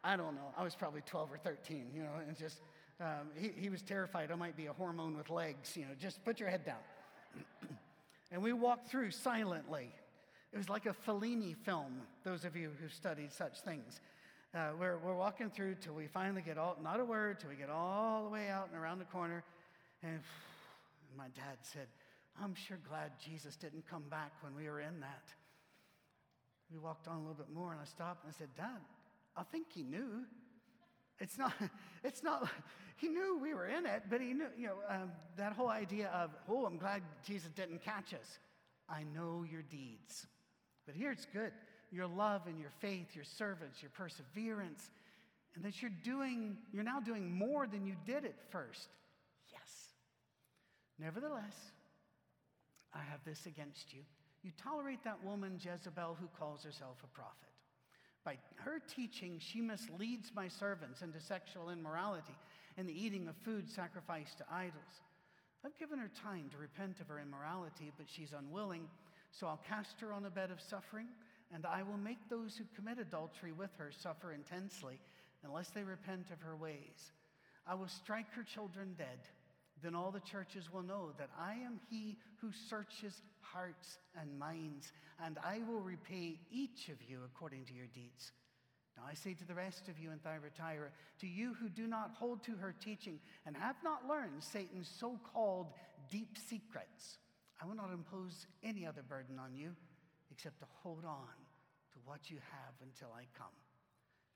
I 0.05 0.17
don't 0.17 0.35
know. 0.35 0.53
I 0.57 0.65
was 0.65 0.75
probably 0.75 1.03
12 1.03 1.33
or 1.33 1.38
13, 1.38 1.91
you 1.95 2.03
know, 2.03 2.11
and 2.27 2.37
just, 2.37 2.61
um, 3.01 3.31
he, 3.37 3.53
he 3.57 3.71
was 3.71 3.83
terrified 3.83 4.31
I 4.31 4.35
might 4.35 4.57
be 4.57 4.67
a 4.67 4.73
hormone 4.73 5.17
with 5.17 5.31
legs, 5.31 5.77
you 5.77 5.83
know, 5.83 5.93
just 5.99 6.25
put 6.25 6.41
your 6.41 6.49
head 6.49 6.65
down. 6.65 6.83
and 8.33 8.43
we 8.43 8.53
walked 8.53 8.88
through 8.88 9.12
silently. 9.12 9.93
It 10.53 10.59
was 10.59 10.69
like 10.69 10.87
a 10.87 10.95
Fellini 11.07 11.57
film, 11.57 12.03
those 12.25 12.45
of 12.45 12.57
you 12.57 12.71
who've 12.81 12.93
studied 12.93 13.33
such 13.33 13.61
things. 13.61 14.01
Uh, 14.55 14.71
we're, 14.79 14.99
we're 14.99 15.15
walking 15.15 15.49
through 15.49 15.77
till 15.77 15.95
we 15.95 16.07
finally 16.07 16.43
get 16.43 16.59
all, 16.59 16.77
not 16.83 17.01
a 17.01 17.05
word, 17.05 17.41
till 17.41 17.49
we 17.49 17.57
get 17.57 17.71
all 17.71 18.25
the 18.25 18.29
way 18.29 18.51
out 18.51 18.69
and 18.71 18.83
around 18.83 18.99
the 18.99 19.07
corner. 19.07 19.43
And 20.03 20.21
my 21.17 21.29
dad 21.29 21.57
said, 21.62 21.87
I'm 22.43 22.55
sure 22.55 22.79
glad 22.88 23.12
Jesus 23.25 23.57
didn't 23.57 23.87
come 23.88 24.05
back 24.11 24.33
when 24.43 24.55
we 24.55 24.69
were 24.69 24.81
in 24.81 25.01
that. 25.01 25.25
We 26.71 26.79
walked 26.79 27.09
on 27.09 27.17
a 27.17 27.21
little 27.21 27.35
bit 27.35 27.51
more, 27.53 27.73
and 27.73 27.81
I 27.81 27.85
stopped 27.85 28.25
and 28.25 28.35
I 28.35 28.38
said, 28.38 28.49
Dad, 28.57 28.81
I 29.37 29.42
think 29.45 29.66
he 29.73 29.83
knew. 29.83 30.25
It's 31.18 31.38
not, 31.38 31.53
it's 32.05 32.23
not, 32.23 32.49
he 32.97 33.09
knew 33.09 33.38
we 33.40 33.55
were 33.55 33.66
in 33.66 33.87
it, 33.87 34.05
but 34.11 34.21
he 34.21 34.33
knew, 34.33 34.47
you 34.57 34.66
know, 34.66 34.77
um, 34.88 35.12
that 35.37 35.53
whole 35.53 35.68
idea 35.68 36.09
of, 36.09 36.31
oh, 36.49 36.66
I'm 36.66 36.79
glad 36.79 37.03
Jesus 37.25 37.51
didn't 37.51 37.83
catch 37.83 38.14
us. 38.14 38.38
I 38.88 39.05
know 39.14 39.45
your 39.51 39.62
deeds. 39.62 40.27
But 40.87 40.95
here 40.95 41.12
it's 41.12 41.27
good 41.27 41.53
your 41.92 42.07
love 42.07 42.47
and 42.47 42.59
your 42.59 42.71
faith, 42.81 43.14
your 43.14 43.25
servants, 43.25 43.83
your 43.83 43.90
perseverance, 43.90 44.90
and 45.55 45.62
that 45.62 45.83
you're 45.83 45.92
doing, 46.03 46.57
you're 46.73 46.83
now 46.83 46.99
doing 46.99 47.31
more 47.31 47.66
than 47.66 47.85
you 47.85 47.95
did 48.07 48.25
at 48.25 48.35
first. 48.51 48.88
Yes. 49.53 49.92
Nevertheless, 50.99 51.55
I 52.95 53.01
have 53.11 53.21
this 53.27 53.45
against 53.45 53.92
you. 53.92 54.01
You 54.42 54.53
tolerate 54.57 55.05
that 55.05 55.23
woman, 55.23 55.61
Jezebel, 55.62 56.16
who 56.18 56.29
calls 56.38 56.64
herself 56.64 56.97
a 57.05 57.09
prophet. 57.09 57.52
By 58.25 58.39
her 58.57 58.79
teaching, 58.95 59.39
she 59.41 59.61
misleads 59.61 60.31
my 60.35 60.49
servants 60.49 61.03
into 61.03 61.21
sexual 61.21 61.71
immorality 61.71 62.37
and 62.77 62.89
the 62.89 63.05
eating 63.05 63.29
of 63.29 63.37
food 63.37 63.69
sacrificed 63.69 64.39
to 64.39 64.45
idols. 64.51 65.03
I've 65.65 65.79
given 65.79 65.99
her 65.99 66.11
time 66.23 66.49
to 66.51 66.59
repent 66.59 67.01
of 67.01 67.09
her 67.09 67.21
immorality, 67.21 67.93
but 67.97 68.07
she's 68.09 68.33
unwilling, 68.33 68.89
so 69.31 69.47
I'll 69.47 69.61
cast 69.69 70.01
her 70.01 70.13
on 70.13 70.25
a 70.25 70.31
bed 70.31 70.51
of 70.51 70.61
suffering, 70.61 71.09
and 71.53 71.67
I 71.67 71.83
will 71.83 71.99
make 71.99 72.29
those 72.29 72.57
who 72.57 72.65
commit 72.75 72.99
adultery 72.99 73.53
with 73.53 73.71
her 73.79 73.91
suffer 73.93 74.33
intensely 74.33 74.99
unless 75.45 75.69
they 75.71 75.83
repent 75.83 76.31
of 76.33 76.41
her 76.41 76.57
ways. 76.57 77.13
I 77.67 77.75
will 77.75 77.89
strike 77.89 78.31
her 78.33 78.43
children 78.43 78.95
dead. 78.97 79.19
Then 79.83 79.95
all 79.95 80.11
the 80.11 80.21
churches 80.21 80.73
will 80.73 80.83
know 80.83 81.11
that 81.18 81.31
I 81.38 81.55
am 81.55 81.81
he 81.90 82.16
who 82.40 82.51
searches 82.68 83.21
hearts 83.40 83.99
and 84.18 84.38
minds, 84.38 84.92
and 85.25 85.38
I 85.45 85.61
will 85.68 85.81
repay 85.81 86.38
each 86.51 86.88
of 86.88 87.03
you 87.09 87.21
according 87.25 87.64
to 87.66 87.75
your 87.75 87.88
deeds. 87.92 88.33
Now 88.97 89.03
I 89.09 89.14
say 89.14 89.35
to 89.35 89.45
the 89.45 89.55
rest 89.55 89.88
of 89.88 89.99
you 89.99 90.11
in 90.12 90.18
Thyatira, 90.18 90.90
to 91.21 91.27
you 91.27 91.55
who 91.55 91.68
do 91.68 91.87
not 91.87 92.12
hold 92.18 92.45
to 92.45 92.53
her 92.53 92.75
teaching 92.79 93.18
and 93.47 93.57
have 93.57 93.77
not 93.83 94.07
learned 94.07 94.42
Satan's 94.42 94.90
so 95.01 95.18
called 95.33 95.68
deep 96.11 96.37
secrets, 96.49 97.18
I 97.61 97.66
will 97.66 97.75
not 97.75 97.92
impose 97.92 98.47
any 98.62 98.87
other 98.87 99.03
burden 99.03 99.38
on 99.38 99.55
you 99.55 99.75
except 100.31 100.61
to 100.61 100.66
hold 100.83 101.05
on 101.05 101.35
to 101.92 101.99
what 102.05 102.31
you 102.31 102.37
have 102.37 102.75
until 102.83 103.09
I 103.14 103.25
come. 103.37 103.55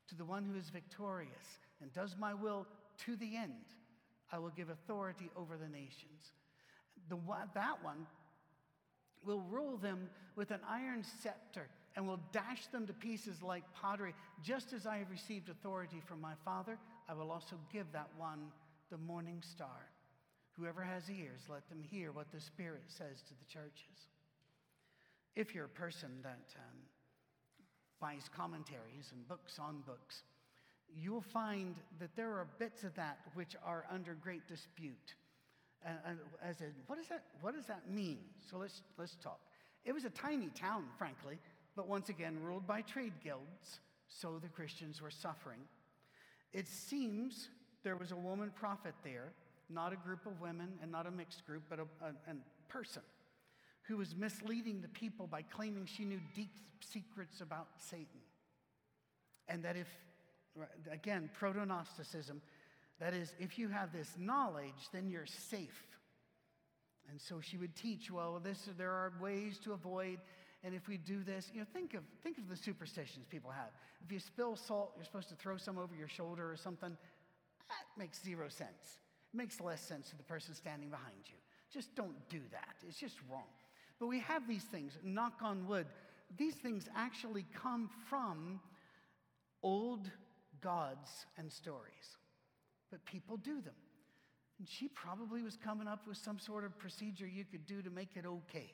To 0.09 0.15
the 0.15 0.25
one 0.25 0.45
who 0.45 0.57
is 0.57 0.71
victorious 0.71 1.59
and 1.83 1.93
does 1.93 2.17
my 2.19 2.35
will 2.35 2.67
to 3.05 3.17
the 3.17 3.37
end, 3.37 3.65
I 4.33 4.39
will 4.39 4.51
give 4.51 4.69
authority 4.71 5.31
over 5.37 5.57
the 5.57 5.69
nations. 5.69 6.33
The, 7.09 7.17
that 7.55 7.83
one 7.83 8.07
will 9.25 9.43
rule 9.43 9.77
them 9.77 10.09
with 10.37 10.51
an 10.51 10.61
iron 10.69 11.05
scepter 11.23 11.69
and 11.95 12.07
will 12.07 12.21
dash 12.33 12.67
them 12.69 12.87
to 12.87 12.93
pieces 12.93 13.43
like 13.43 13.65
pottery. 13.75 14.15
Just 14.43 14.73
as 14.73 14.87
I 14.87 14.99
have 14.99 15.11
received 15.11 15.49
authority 15.49 16.01
from 16.07 16.21
my 16.21 16.35
Father, 16.45 16.79
I 17.09 17.15
will 17.15 17.31
also 17.31 17.57
give 17.73 17.87
that 17.93 18.09
one 18.17 18.51
the 18.91 18.99
morning 18.99 19.43
star. 19.43 19.91
Whoever 20.53 20.83
has 20.83 21.11
ears, 21.11 21.41
let 21.49 21.69
them 21.69 21.83
hear 21.83 22.13
what 22.13 22.31
the 22.33 22.41
Spirit 22.41 22.85
says 22.87 23.23
to 23.29 23.35
the 23.35 23.45
churches. 23.53 24.09
If 25.35 25.55
you're 25.55 25.67
a 25.67 25.69
person 25.69 26.09
that 26.23 26.55
um, 26.57 26.79
buys 28.01 28.31
commentaries 28.35 29.13
and 29.13 29.27
books 29.29 29.59
on 29.59 29.83
books, 29.87 30.23
you'll 30.95 31.21
find 31.21 31.75
that 32.01 32.15
there 32.17 32.31
are 32.31 32.47
bits 32.59 32.85
of 32.85 32.95
that 32.95 33.19
which 33.35 33.57
are 33.65 33.85
under 33.91 34.15
great 34.15 34.47
dispute. 34.49 35.15
And, 35.85 36.19
as 36.43 36.61
in, 36.61 36.73
what 36.87 36.99
does 36.99 37.09
that, 37.09 37.23
what 37.41 37.55
does 37.55 37.67
that 37.67 37.91
mean? 37.91 38.19
So 38.51 38.59
let's, 38.59 38.83
let's 38.99 39.15
talk. 39.17 39.41
It 39.85 39.93
was 39.93 40.05
a 40.05 40.11
tiny 40.11 40.49
town, 40.49 40.85
frankly, 40.99 41.39
but 41.77 41.87
once 41.89 42.09
again 42.09 42.39
ruled 42.43 42.67
by 42.67 42.81
trade 42.83 43.13
guilds, 43.23 43.81
so 44.09 44.39
the 44.43 44.49
Christians 44.49 45.01
were 45.01 45.11
suffering. 45.11 45.61
It 46.53 46.67
seems 46.67 47.49
there 47.85 47.97
was 47.97 48.11
a 48.11 48.17
woman 48.17 48.51
prophet 48.55 48.95
there, 49.05 49.33
not 49.69 49.93
a 49.93 49.97
group 49.97 50.27
of 50.27 50.41
women 50.41 50.71
and 50.83 50.91
not 50.91 51.07
a 51.07 51.11
mixed 51.11 51.47
group, 51.47 51.63
but 51.69 51.79
a, 51.79 52.05
a, 52.05 52.09
a 52.31 52.37
person 52.69 53.03
who 53.83 53.97
was 53.97 54.17
misleading 54.17 54.81
the 54.81 54.89
people 54.89 55.27
by 55.27 55.43
claiming 55.43 55.87
she 55.87 56.05
knew 56.05 56.21
deep 56.35 56.51
secrets 56.81 57.41
about 57.41 57.69
Satan. 57.79 58.21
And 59.49 59.63
that 59.65 59.77
if, 59.77 59.87
again, 60.91 61.31
proto 61.35 61.65
Gnosticism, 61.65 62.41
That 62.99 63.13
is, 63.13 63.35
if 63.39 63.59
you 63.59 63.69
have 63.69 63.93
this 63.93 64.15
knowledge, 64.19 64.89
then 64.93 65.11
you're 65.11 65.27
safe. 65.27 65.87
And 67.11 67.21
so 67.21 67.41
she 67.41 67.59
would 67.59 67.77
teach, 67.77 68.11
well, 68.11 68.41
this, 68.43 68.69
there 68.77 68.91
are 68.91 69.13
ways 69.21 69.59
to 69.65 69.73
avoid, 69.73 70.19
and 70.65 70.75
if 70.75 70.89
we 70.89 70.97
do 70.97 71.23
this, 71.23 71.51
you 71.53 71.61
know, 71.61 71.67
think 71.73 71.95
of, 71.95 72.03
think 72.23 72.39
of 72.39 72.49
the 72.49 72.57
superstitions 72.57 73.27
people 73.27 73.51
have. 73.51 73.69
If 74.05 74.11
you 74.11 74.19
spill 74.19 74.57
salt, 74.57 74.93
you're 74.97 75.05
supposed 75.05 75.29
to 75.29 75.35
throw 75.35 75.57
some 75.57 75.79
over 75.79 75.95
your 75.95 76.09
shoulder 76.09 76.51
or 76.51 76.57
something. 76.57 76.91
That 77.69 78.01
makes 78.01 78.23
zero 78.23 78.49
sense. 78.49 78.99
It 79.33 79.37
makes 79.37 79.61
less 79.61 79.81
sense 79.81 80.11
to 80.11 80.17
the 80.17 80.23
person 80.25 80.55
standing 80.55 80.89
behind 80.89 81.17
you. 81.27 81.37
Just 81.73 81.95
don't 81.95 82.17
do 82.29 82.41
that. 82.51 82.77
It's 82.89 82.99
just 82.99 83.17
wrong. 83.31 83.43
But 84.01 84.07
we 84.07 84.21
have 84.21 84.49
these 84.49 84.65
things, 84.65 84.99
knock 85.05 85.41
on 85.43 85.67
wood, 85.67 85.87
these 86.37 86.55
things 86.55 86.89
actually 86.97 87.45
come 87.55 87.89
from 88.09 88.61
old 89.63 90.11
gods 90.67 91.27
and 91.39 91.53
stories. 91.53 92.19
But 92.91 93.05
people 93.05 93.37
do 93.37 93.61
them. 93.61 93.79
And 94.59 94.67
she 94.69 94.89
probably 94.89 95.43
was 95.43 95.57
coming 95.57 95.87
up 95.87 96.09
with 96.09 96.17
some 96.17 96.41
sort 96.41 96.65
of 96.65 96.77
procedure 96.77 97.27
you 97.27 97.45
could 97.45 97.67
do 97.67 97.83
to 97.83 97.91
make 97.91 98.17
it 98.17 98.27
okay. 98.27 98.73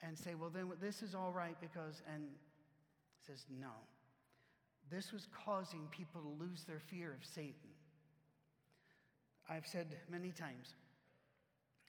And 0.00 0.16
say, 0.16 0.34
well, 0.36 0.50
then 0.50 0.70
this 0.80 1.02
is 1.02 1.14
all 1.14 1.32
right 1.32 1.56
because, 1.60 2.02
and 2.12 2.22
says, 3.26 3.46
no. 3.60 3.72
This 4.90 5.12
was 5.12 5.26
causing 5.44 5.88
people 5.90 6.20
to 6.20 6.44
lose 6.44 6.62
their 6.64 6.78
fear 6.78 7.10
of 7.10 7.26
Satan. 7.26 7.72
I've 9.48 9.66
said 9.66 9.88
many 10.08 10.30
times 10.30 10.74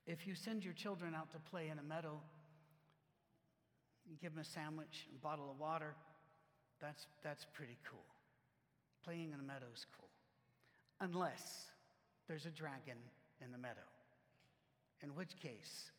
if 0.08 0.26
you 0.26 0.34
send 0.34 0.64
your 0.64 0.74
children 0.74 1.14
out 1.14 1.32
to 1.32 1.40
play 1.52 1.70
in 1.70 1.78
a 1.78 1.84
meadow, 1.84 2.20
you 4.08 4.16
give 4.22 4.34
them 4.34 4.42
a 4.42 4.46
sandwich, 4.46 5.08
a 5.16 5.20
bottle 5.20 5.50
of 5.52 5.60
water, 5.60 5.94
that's, 6.80 7.08
that's 7.24 7.46
pretty 7.54 7.78
cool. 7.90 8.15
Playing 9.06 9.32
in 9.32 9.38
the 9.38 9.44
meadow 9.44 9.68
is 9.74 9.86
cool. 9.98 10.10
Unless 11.00 11.68
there's 12.28 12.46
a 12.46 12.50
dragon 12.50 12.98
in 13.44 13.52
the 13.52 13.58
meadow, 13.58 13.86
in 15.04 15.14
which 15.14 15.38
case 15.40 15.92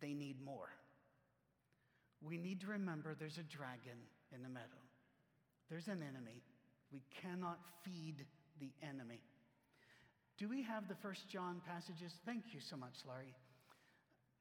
they 0.00 0.14
need 0.14 0.44
more. 0.44 0.70
We 2.20 2.36
need 2.36 2.60
to 2.62 2.66
remember 2.66 3.14
there's 3.14 3.38
a 3.38 3.44
dragon 3.44 3.98
in 4.34 4.42
the 4.42 4.48
meadow. 4.48 4.82
There's 5.70 5.88
an 5.88 6.02
enemy. 6.02 6.42
We 6.92 7.02
cannot 7.22 7.58
feed 7.84 8.24
the 8.60 8.72
enemy. 8.82 9.20
Do 10.36 10.48
we 10.48 10.62
have 10.62 10.88
the 10.88 10.96
first 10.96 11.28
John 11.28 11.60
passages? 11.66 12.14
Thank 12.26 12.52
you 12.52 12.60
so 12.60 12.76
much, 12.76 12.94
Larry. 13.06 13.34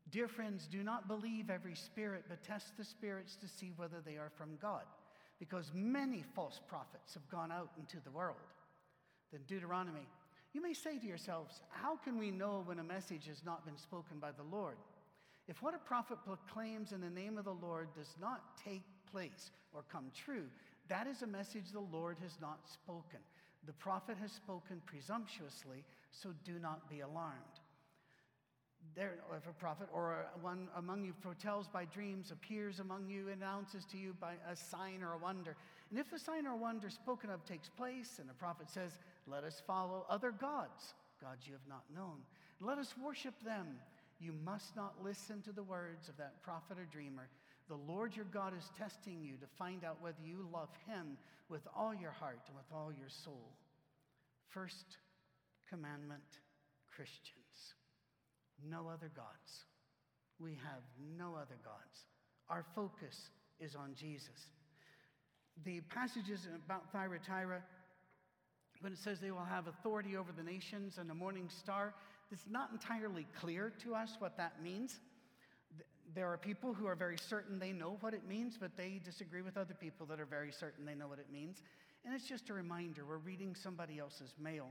Dear 0.09 0.27
friends, 0.27 0.67
do 0.71 0.83
not 0.83 1.07
believe 1.07 1.49
every 1.49 1.75
spirit, 1.75 2.25
but 2.27 2.43
test 2.43 2.75
the 2.77 2.83
spirits 2.83 3.35
to 3.37 3.47
see 3.47 3.71
whether 3.75 4.01
they 4.03 4.17
are 4.17 4.31
from 4.35 4.57
God, 4.61 4.83
because 5.39 5.71
many 5.73 6.23
false 6.35 6.59
prophets 6.67 7.13
have 7.13 7.29
gone 7.29 7.51
out 7.51 7.71
into 7.77 7.97
the 8.03 8.11
world. 8.11 8.37
Then 9.31 9.41
Deuteronomy, 9.47 10.07
you 10.53 10.61
may 10.61 10.73
say 10.73 10.99
to 10.99 11.05
yourselves, 11.05 11.61
How 11.69 11.95
can 11.97 12.17
we 12.17 12.31
know 12.31 12.63
when 12.65 12.79
a 12.79 12.83
message 12.83 13.27
has 13.27 13.43
not 13.43 13.65
been 13.65 13.77
spoken 13.77 14.19
by 14.19 14.31
the 14.31 14.43
Lord? 14.43 14.77
If 15.47 15.61
what 15.61 15.75
a 15.75 15.79
prophet 15.79 16.19
proclaims 16.25 16.91
in 16.93 17.01
the 17.01 17.09
name 17.09 17.37
of 17.37 17.45
the 17.45 17.51
Lord 17.51 17.87
does 17.95 18.15
not 18.21 18.57
take 18.63 18.83
place 19.11 19.51
or 19.73 19.83
come 19.91 20.11
true, 20.15 20.45
that 20.87 21.07
is 21.07 21.21
a 21.21 21.27
message 21.27 21.71
the 21.71 21.79
Lord 21.79 22.17
has 22.21 22.37
not 22.39 22.59
spoken. 22.71 23.19
The 23.65 23.73
prophet 23.73 24.17
has 24.21 24.31
spoken 24.31 24.81
presumptuously, 24.85 25.83
so 26.11 26.29
do 26.43 26.59
not 26.59 26.89
be 26.89 26.99
alarmed. 26.99 27.59
There, 28.95 29.15
if 29.35 29.47
a 29.47 29.53
prophet 29.53 29.87
or 29.91 30.25
one 30.41 30.67
among 30.77 31.03
you 31.03 31.13
foretells 31.21 31.67
by 31.67 31.85
dreams, 31.85 32.31
appears 32.31 32.79
among 32.79 33.09
you, 33.09 33.29
announces 33.29 33.85
to 33.85 33.97
you 33.97 34.13
by 34.19 34.33
a 34.49 34.55
sign 34.55 35.01
or 35.01 35.13
a 35.13 35.17
wonder, 35.17 35.55
and 35.89 35.99
if 35.99 36.11
the 36.11 36.19
sign 36.19 36.45
or 36.45 36.55
wonder 36.55 36.89
spoken 36.89 37.29
of 37.29 37.43
takes 37.45 37.69
place, 37.69 38.17
and 38.19 38.29
the 38.29 38.33
prophet 38.33 38.69
says, 38.69 38.91
Let 39.27 39.43
us 39.43 39.61
follow 39.65 40.05
other 40.09 40.31
gods, 40.31 40.93
gods 41.19 41.47
you 41.47 41.53
have 41.53 41.67
not 41.67 41.83
known, 41.95 42.17
let 42.61 42.77
us 42.77 42.93
worship 43.03 43.33
them, 43.43 43.67
you 44.19 44.33
must 44.45 44.75
not 44.75 44.93
listen 45.03 45.41
to 45.41 45.51
the 45.51 45.63
words 45.63 46.07
of 46.07 46.17
that 46.17 46.41
prophet 46.43 46.77
or 46.77 46.85
dreamer. 46.85 47.29
The 47.69 47.75
Lord 47.75 48.15
your 48.15 48.25
God 48.25 48.53
is 48.57 48.69
testing 48.77 49.23
you 49.23 49.37
to 49.37 49.47
find 49.57 49.83
out 49.83 50.01
whether 50.01 50.21
you 50.23 50.47
love 50.53 50.69
him 50.87 51.17
with 51.49 51.67
all 51.75 51.93
your 51.93 52.11
heart 52.11 52.41
and 52.47 52.55
with 52.55 52.65
all 52.73 52.91
your 52.97 53.09
soul. 53.09 53.51
First 54.49 54.97
commandment 55.69 56.21
Christians 56.95 57.42
no 58.69 58.87
other 58.87 59.11
gods. 59.15 59.65
We 60.39 60.51
have 60.51 60.81
no 61.17 61.35
other 61.35 61.57
gods. 61.63 62.05
Our 62.49 62.65
focus 62.75 63.29
is 63.59 63.75
on 63.75 63.93
Jesus. 63.95 64.49
The 65.65 65.81
passages 65.81 66.47
about 66.65 66.91
Thyatira, 66.91 67.61
when 68.81 68.93
it 68.93 68.99
says 68.99 69.19
they 69.19 69.31
will 69.31 69.45
have 69.45 69.67
authority 69.67 70.17
over 70.17 70.31
the 70.31 70.43
nations 70.43 70.97
and 70.97 71.09
a 71.11 71.13
morning 71.13 71.49
star, 71.49 71.93
it's 72.31 72.45
not 72.49 72.71
entirely 72.71 73.27
clear 73.39 73.71
to 73.83 73.93
us 73.93 74.15
what 74.19 74.37
that 74.37 74.61
means. 74.61 74.99
There 76.15 76.27
are 76.31 76.37
people 76.37 76.73
who 76.73 76.87
are 76.87 76.95
very 76.95 77.17
certain 77.17 77.59
they 77.59 77.71
know 77.71 77.97
what 78.01 78.13
it 78.13 78.27
means, 78.27 78.57
but 78.59 78.75
they 78.75 78.99
disagree 79.03 79.41
with 79.41 79.57
other 79.57 79.73
people 79.73 80.05
that 80.07 80.19
are 80.19 80.25
very 80.25 80.51
certain 80.51 80.85
they 80.85 80.95
know 80.95 81.07
what 81.07 81.19
it 81.19 81.27
means. 81.31 81.61
And 82.05 82.13
it's 82.13 82.27
just 82.27 82.49
a 82.49 82.53
reminder 82.53 83.05
we're 83.05 83.17
reading 83.17 83.55
somebody 83.55 83.99
else's 83.99 84.33
mail. 84.39 84.69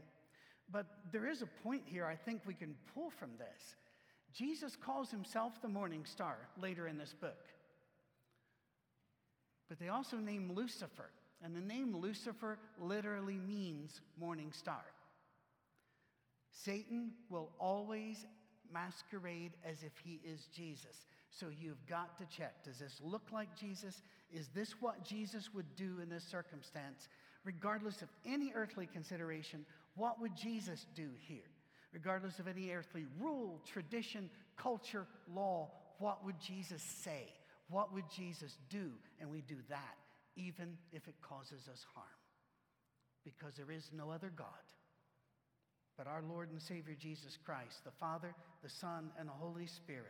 But 0.70 0.86
there 1.12 1.28
is 1.28 1.42
a 1.42 1.46
point 1.62 1.82
here 1.84 2.06
I 2.06 2.16
think 2.16 2.42
we 2.46 2.54
can 2.54 2.74
pull 2.94 3.10
from 3.10 3.30
this. 3.38 3.76
Jesus 4.32 4.76
calls 4.76 5.10
himself 5.10 5.60
the 5.60 5.68
morning 5.68 6.04
star 6.04 6.36
later 6.60 6.88
in 6.88 6.96
this 6.96 7.14
book. 7.18 7.46
But 9.68 9.78
they 9.78 9.88
also 9.88 10.16
name 10.16 10.52
Lucifer, 10.54 11.10
and 11.42 11.54
the 11.54 11.60
name 11.60 11.96
Lucifer 11.96 12.58
literally 12.78 13.38
means 13.38 14.00
morning 14.18 14.52
star. 14.52 14.84
Satan 16.50 17.12
will 17.30 17.50
always 17.58 18.26
masquerade 18.72 19.52
as 19.64 19.82
if 19.82 19.92
he 20.02 20.20
is 20.24 20.48
Jesus. 20.54 21.06
So 21.30 21.46
you've 21.48 21.84
got 21.86 22.18
to 22.18 22.26
check 22.26 22.64
does 22.64 22.78
this 22.78 23.00
look 23.02 23.32
like 23.32 23.56
Jesus? 23.58 24.02
Is 24.30 24.48
this 24.48 24.74
what 24.80 25.04
Jesus 25.04 25.52
would 25.54 25.76
do 25.76 25.98
in 26.02 26.08
this 26.08 26.24
circumstance? 26.24 27.08
Regardless 27.44 28.02
of 28.02 28.08
any 28.24 28.52
earthly 28.54 28.86
consideration, 28.86 29.64
what 29.94 30.20
would 30.20 30.36
Jesus 30.36 30.86
do 30.94 31.08
here? 31.26 31.40
Regardless 31.92 32.38
of 32.38 32.48
any 32.48 32.70
earthly 32.70 33.04
rule, 33.20 33.60
tradition, 33.70 34.30
culture, 34.56 35.06
law, 35.32 35.70
what 35.98 36.24
would 36.24 36.40
Jesus 36.40 36.82
say? 36.82 37.32
What 37.68 37.92
would 37.92 38.08
Jesus 38.10 38.56
do? 38.70 38.92
And 39.20 39.30
we 39.30 39.42
do 39.42 39.56
that, 39.68 39.96
even 40.36 40.78
if 40.92 41.06
it 41.08 41.14
causes 41.20 41.68
us 41.70 41.84
harm. 41.94 42.06
Because 43.24 43.54
there 43.54 43.70
is 43.70 43.90
no 43.94 44.10
other 44.10 44.32
God 44.34 44.48
but 45.96 46.06
our 46.06 46.22
Lord 46.28 46.50
and 46.50 46.60
Savior 46.60 46.96
Jesus 46.98 47.38
Christ, 47.44 47.84
the 47.84 47.90
Father, 47.90 48.34
the 48.62 48.68
Son, 48.68 49.10
and 49.18 49.28
the 49.28 49.32
Holy 49.32 49.66
Spirit. 49.66 50.06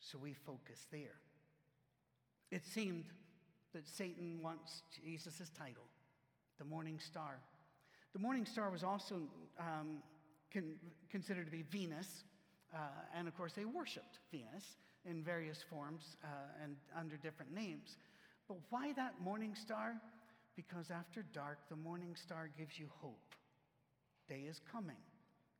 So 0.00 0.18
we 0.18 0.32
focus 0.32 0.86
there. 0.90 1.20
It 2.50 2.66
seemed 2.66 3.04
that 3.72 3.86
Satan 3.86 4.40
wants 4.42 4.82
Jesus' 5.04 5.50
title, 5.56 5.84
the 6.58 6.64
morning 6.64 6.98
star. 6.98 7.38
The 8.14 8.20
morning 8.20 8.46
star 8.46 8.70
was 8.70 8.84
also 8.84 9.16
um, 9.58 9.98
con- 10.52 10.76
considered 11.10 11.46
to 11.46 11.50
be 11.50 11.64
Venus, 11.70 12.06
uh, 12.72 12.78
and 13.14 13.26
of 13.26 13.36
course, 13.36 13.52
they 13.54 13.64
worshiped 13.64 14.20
Venus 14.30 14.64
in 15.04 15.22
various 15.22 15.58
forms 15.68 16.16
uh, 16.22 16.62
and 16.62 16.76
under 16.96 17.16
different 17.16 17.52
names. 17.52 17.96
But 18.46 18.58
why 18.70 18.92
that 18.92 19.14
morning 19.20 19.56
star? 19.56 19.96
Because 20.54 20.92
after 20.92 21.24
dark, 21.34 21.58
the 21.68 21.76
morning 21.76 22.14
star 22.14 22.48
gives 22.56 22.78
you 22.78 22.86
hope. 23.00 23.34
Day 24.28 24.44
is 24.48 24.60
coming. 24.70 25.02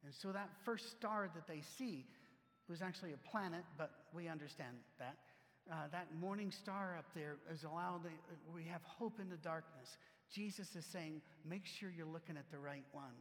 And 0.05 0.15
so 0.15 0.31
that 0.31 0.49
first 0.65 0.93
star 0.93 1.29
that 1.35 1.49
they 1.49 1.61
see 1.77 2.07
was 2.69 2.83
actually 2.83 3.15
a 3.15 3.29
planet, 3.29 3.65
but 3.77 3.91
we 4.15 4.29
understand 4.29 4.77
that. 5.01 5.17
Uh, 5.71 5.89
that 5.93 6.09
morning 6.21 6.51
star 6.51 6.97
up 6.99 7.07
there 7.15 7.37
is 7.53 7.65
allowed, 7.65 8.03
we 8.55 8.65
have 8.65 8.83
hope 8.83 9.19
in 9.21 9.31
the 9.31 9.37
darkness. 9.37 9.97
Jesus 10.31 10.77
is 10.77 10.85
saying, 10.85 11.23
make 11.49 11.65
sure 11.65 11.91
you're 11.97 12.07
looking 12.07 12.37
at 12.37 12.51
the 12.51 12.59
right 12.59 12.85
one. 12.93 13.17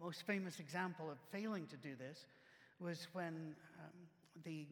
Most 0.00 0.26
famous 0.26 0.60
example 0.60 1.10
of 1.10 1.18
failing 1.30 1.66
to 1.66 1.76
do 1.76 1.94
this 1.94 2.24
was 2.80 3.06
when 3.12 3.54
um, 3.78 3.90
the, 4.44 4.66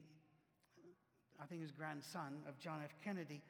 I 1.40 1.46
think 1.46 1.60
his 1.60 1.70
grandson 1.70 2.38
of 2.48 2.58
John 2.58 2.80
F. 2.82 2.94
Kennedy, 3.04 3.42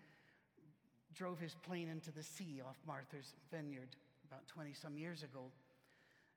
drove 1.15 1.39
his 1.39 1.55
plane 1.67 1.89
into 1.89 2.11
the 2.11 2.23
sea 2.23 2.61
off 2.67 2.77
Martha's 2.87 3.35
Vineyard 3.51 3.89
about 4.29 4.47
20 4.49 4.73
some 4.73 4.99
years 4.99 5.23
ago. 5.23 5.45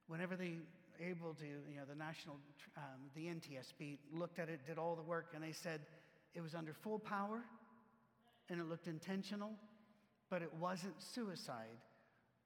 Whenever 0.07 0.35
they 0.35 0.57
able 0.99 1.33
to, 1.35 1.45
you 1.45 1.77
know, 1.77 1.85
the 1.87 1.95
national, 1.95 2.37
um, 2.77 3.09
the 3.15 3.25
NTSB 3.25 3.97
looked 4.13 4.39
at 4.39 4.49
it, 4.49 4.59
did 4.65 4.77
all 4.77 4.95
the 4.95 5.03
work, 5.03 5.27
and 5.35 5.43
they 5.43 5.51
said 5.51 5.81
it 6.38 6.43
was 6.43 6.54
under 6.54 6.71
full 6.71 7.00
power 7.00 7.41
and 8.47 8.62
it 8.62 8.69
looked 8.69 8.88
intentional, 8.88 9.52
but 10.30 10.43
it 10.43 10.54
wasn't 10.54 10.93
suicide. 11.02 11.82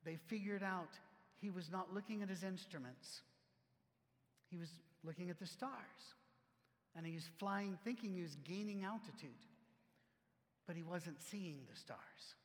They 0.05 0.15
figured 0.27 0.63
out 0.63 0.97
he 1.41 1.49
was 1.49 1.69
not 1.69 1.93
looking 1.93 2.23
at 2.23 2.29
his 2.29 2.43
instruments, 2.43 3.21
he 4.49 4.57
was 4.57 4.69
looking 5.03 5.29
at 5.29 5.39
the 5.39 5.45
stars. 5.45 6.15
And 6.93 7.05
he 7.05 7.13
was 7.13 7.29
flying, 7.39 7.77
thinking 7.85 8.13
he 8.13 8.21
was 8.21 8.35
gaining 8.43 8.83
altitude, 8.83 9.29
but 10.67 10.75
he 10.75 10.83
wasn't 10.83 11.21
seeing 11.21 11.59
the 11.69 11.79
stars. 11.79 12.35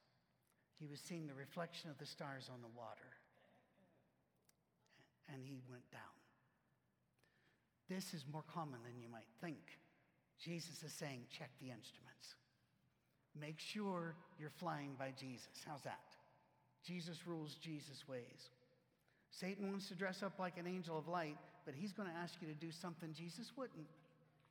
He 0.78 0.86
was 0.86 1.00
seeing 1.00 1.26
the 1.26 1.34
reflection 1.34 1.90
of 1.90 1.98
the 1.98 2.06
stars 2.06 2.48
on 2.52 2.62
the 2.62 2.68
water. 2.68 3.10
and 5.32 5.42
he 5.42 5.58
went 5.68 5.90
down. 5.90 6.00
This 7.88 8.14
is 8.14 8.24
more 8.32 8.44
common 8.54 8.78
than 8.84 9.00
you 9.00 9.08
might 9.08 9.26
think. 9.40 9.80
Jesus 10.42 10.82
is 10.82 10.92
saying, 10.92 11.22
check 11.30 11.50
the 11.60 11.70
instruments. 11.70 12.34
Make 13.38 13.58
sure 13.58 14.14
you're 14.38 14.50
flying 14.50 14.94
by 14.98 15.12
Jesus. 15.18 15.48
How's 15.66 15.82
that? 15.82 16.00
Jesus 16.84 17.26
rules 17.26 17.54
Jesus' 17.54 18.08
ways. 18.08 18.50
Satan 19.30 19.70
wants 19.70 19.88
to 19.88 19.94
dress 19.94 20.22
up 20.22 20.38
like 20.38 20.56
an 20.56 20.66
angel 20.66 20.96
of 20.96 21.08
light, 21.08 21.36
but 21.64 21.74
he's 21.74 21.92
going 21.92 22.08
to 22.08 22.14
ask 22.14 22.34
you 22.40 22.48
to 22.48 22.54
do 22.54 22.70
something 22.70 23.12
Jesus 23.12 23.52
wouldn't, 23.56 23.88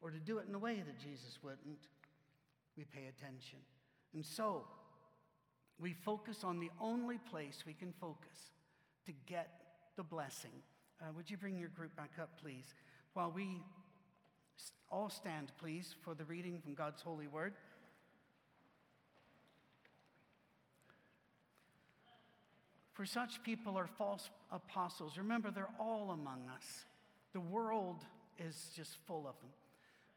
or 0.01 0.11
to 0.11 0.19
do 0.19 0.37
it 0.37 0.45
in 0.47 0.53
a 0.53 0.59
way 0.59 0.75
that 0.85 0.99
Jesus 0.99 1.39
wouldn't. 1.41 1.87
We 2.77 2.83
pay 2.83 3.07
attention. 3.07 3.59
And 4.13 4.25
so, 4.25 4.65
we 5.79 5.93
focus 5.93 6.43
on 6.43 6.59
the 6.59 6.69
only 6.79 7.17
place 7.17 7.63
we 7.65 7.73
can 7.73 7.93
focus 7.99 8.51
to 9.05 9.13
get 9.25 9.49
the 9.95 10.03
blessing. 10.03 10.51
Uh, 11.01 11.05
would 11.15 11.29
you 11.29 11.37
bring 11.37 11.57
your 11.57 11.69
group 11.69 11.95
back 11.95 12.11
up, 12.21 12.29
please? 12.41 12.73
While 13.13 13.31
we 13.31 13.61
all 14.91 15.09
stand, 15.09 15.51
please, 15.59 15.95
for 16.03 16.13
the 16.13 16.25
reading 16.25 16.59
from 16.59 16.73
God's 16.73 17.01
holy 17.01 17.27
word. 17.27 17.53
For 22.93 23.05
such 23.05 23.43
people 23.43 23.77
are 23.77 23.87
false 23.87 24.29
apostles. 24.51 25.17
Remember, 25.17 25.51
they're 25.51 25.67
all 25.79 26.11
among 26.11 26.49
us. 26.55 26.85
The 27.33 27.41
world 27.41 28.05
is 28.39 28.69
just 28.73 28.95
full 29.05 29.27
of 29.27 29.37
them. 29.41 29.49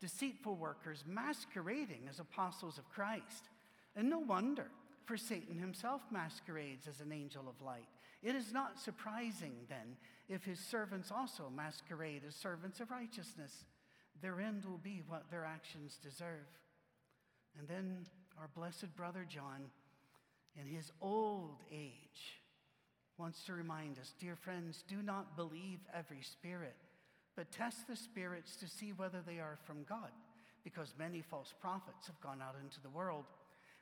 Deceitful 0.01 0.55
workers 0.55 1.03
masquerading 1.05 2.03
as 2.09 2.20
apostles 2.20 2.79
of 2.79 2.88
Christ. 2.88 3.48
And 3.96 4.09
no 4.09 4.20
wonder, 4.20 4.68
for 5.07 5.16
Satan 5.16 5.59
himself 5.59 6.03
masquerades 6.12 6.87
as 6.87 7.01
an 7.01 7.11
angel 7.11 7.48
of 7.48 7.61
light. 7.66 7.88
It 8.22 8.37
is 8.37 8.53
not 8.53 8.79
surprising, 8.79 9.55
then, 9.68 9.96
if 10.29 10.44
his 10.44 10.61
servants 10.61 11.11
also 11.11 11.51
masquerade 11.55 12.22
as 12.29 12.37
servants 12.37 12.79
of 12.79 12.92
righteousness. 12.92 13.64
Their 14.20 14.40
end 14.40 14.64
will 14.64 14.78
be 14.78 15.02
what 15.07 15.31
their 15.31 15.44
actions 15.44 15.98
deserve. 16.02 16.46
And 17.59 17.68
then 17.68 18.07
our 18.38 18.48
blessed 18.54 18.94
brother 18.96 19.26
John, 19.28 19.70
in 20.57 20.66
his 20.66 20.90
old 21.00 21.59
age, 21.72 22.40
wants 23.16 23.42
to 23.44 23.52
remind 23.52 23.98
us 23.98 24.14
dear 24.20 24.37
friends, 24.37 24.85
do 24.88 25.02
not 25.02 25.37
believe 25.37 25.81
every 25.92 26.22
spirit, 26.22 26.76
but 27.37 27.50
test 27.50 27.87
the 27.88 27.96
spirits 27.96 28.57
to 28.57 28.68
see 28.68 28.92
whether 28.92 29.20
they 29.26 29.38
are 29.38 29.59
from 29.66 29.85
God, 29.88 30.11
because 30.64 30.94
many 30.98 31.22
false 31.22 31.52
prophets 31.61 32.07
have 32.07 32.20
gone 32.20 32.40
out 32.40 32.57
into 32.62 32.81
the 32.81 32.90
world. 32.90 33.24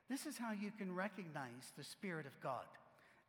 This 0.09 0.27
is 0.27 0.39
how 0.39 0.53
you 0.53 0.71
can 0.79 0.95
recognize 0.95 1.73
the 1.77 1.85
Spirit 1.85 2.27
of 2.27 2.41
God. 2.41 2.65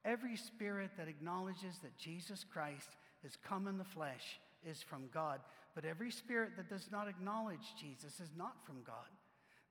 Every 0.06 0.38
spirit 0.38 0.92
that 0.98 1.08
acknowledges 1.08 1.80
that 1.82 1.98
Jesus 1.98 2.46
Christ 2.46 2.90
has 3.24 3.36
come 3.36 3.68
in 3.68 3.78
the 3.78 3.84
flesh 3.84 4.40
is 4.66 4.82
from 4.82 5.10
God, 5.14 5.40
but 5.78 5.86
every 5.86 6.10
spirit 6.10 6.54
that 6.58 6.70
does 6.70 6.90
not 6.92 7.08
acknowledge 7.08 7.76
Jesus 7.80 8.20
is 8.20 8.32
not 8.36 8.66
from 8.66 8.78
God. 8.84 8.96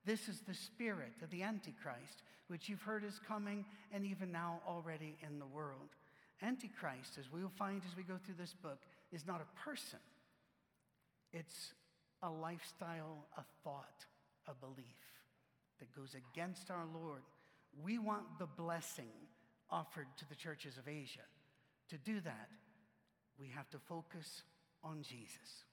This 0.05 0.29
is 0.29 0.38
the 0.38 0.55
spirit 0.55 1.14
of 1.21 1.31
the 1.31 1.42
Antichrist, 1.42 2.23
which 2.47 2.69
you've 2.69 2.83
heard 2.83 3.03
is 3.03 3.19
coming 3.27 3.64
and 3.92 4.07
even 4.07 4.31
now 4.31 4.61
already 4.69 5.16
in 5.27 5.40
the 5.40 5.47
world. 5.47 5.97
Antichrist, 6.40 7.19
as 7.19 7.33
we 7.33 7.42
will 7.42 7.51
find 7.59 7.83
as 7.85 7.97
we 7.97 8.05
go 8.05 8.21
through 8.25 8.37
this 8.38 8.55
book, 8.55 8.79
is 9.11 9.27
not 9.27 9.40
a 9.40 9.69
person, 9.69 9.99
it's 11.33 11.73
a 12.23 12.31
lifestyle, 12.31 13.27
a 13.37 13.42
thought, 13.64 14.07
a 14.47 14.55
belief 14.55 15.03
that 15.81 15.92
goes 15.92 16.14
against 16.14 16.71
our 16.71 16.87
Lord. 16.95 17.23
We 17.83 17.99
want 17.99 18.38
the 18.38 18.47
blessing 18.47 19.11
offered 19.71 20.07
to 20.19 20.29
the 20.29 20.37
churches 20.37 20.79
of 20.79 20.87
Asia. 20.87 21.27
To 21.90 21.99
do 21.99 22.21
that, 22.21 22.49
we 23.40 23.49
have 23.49 23.69
to 23.71 23.79
focus 23.88 24.45
on 24.85 25.03
Jesus. 25.03 25.66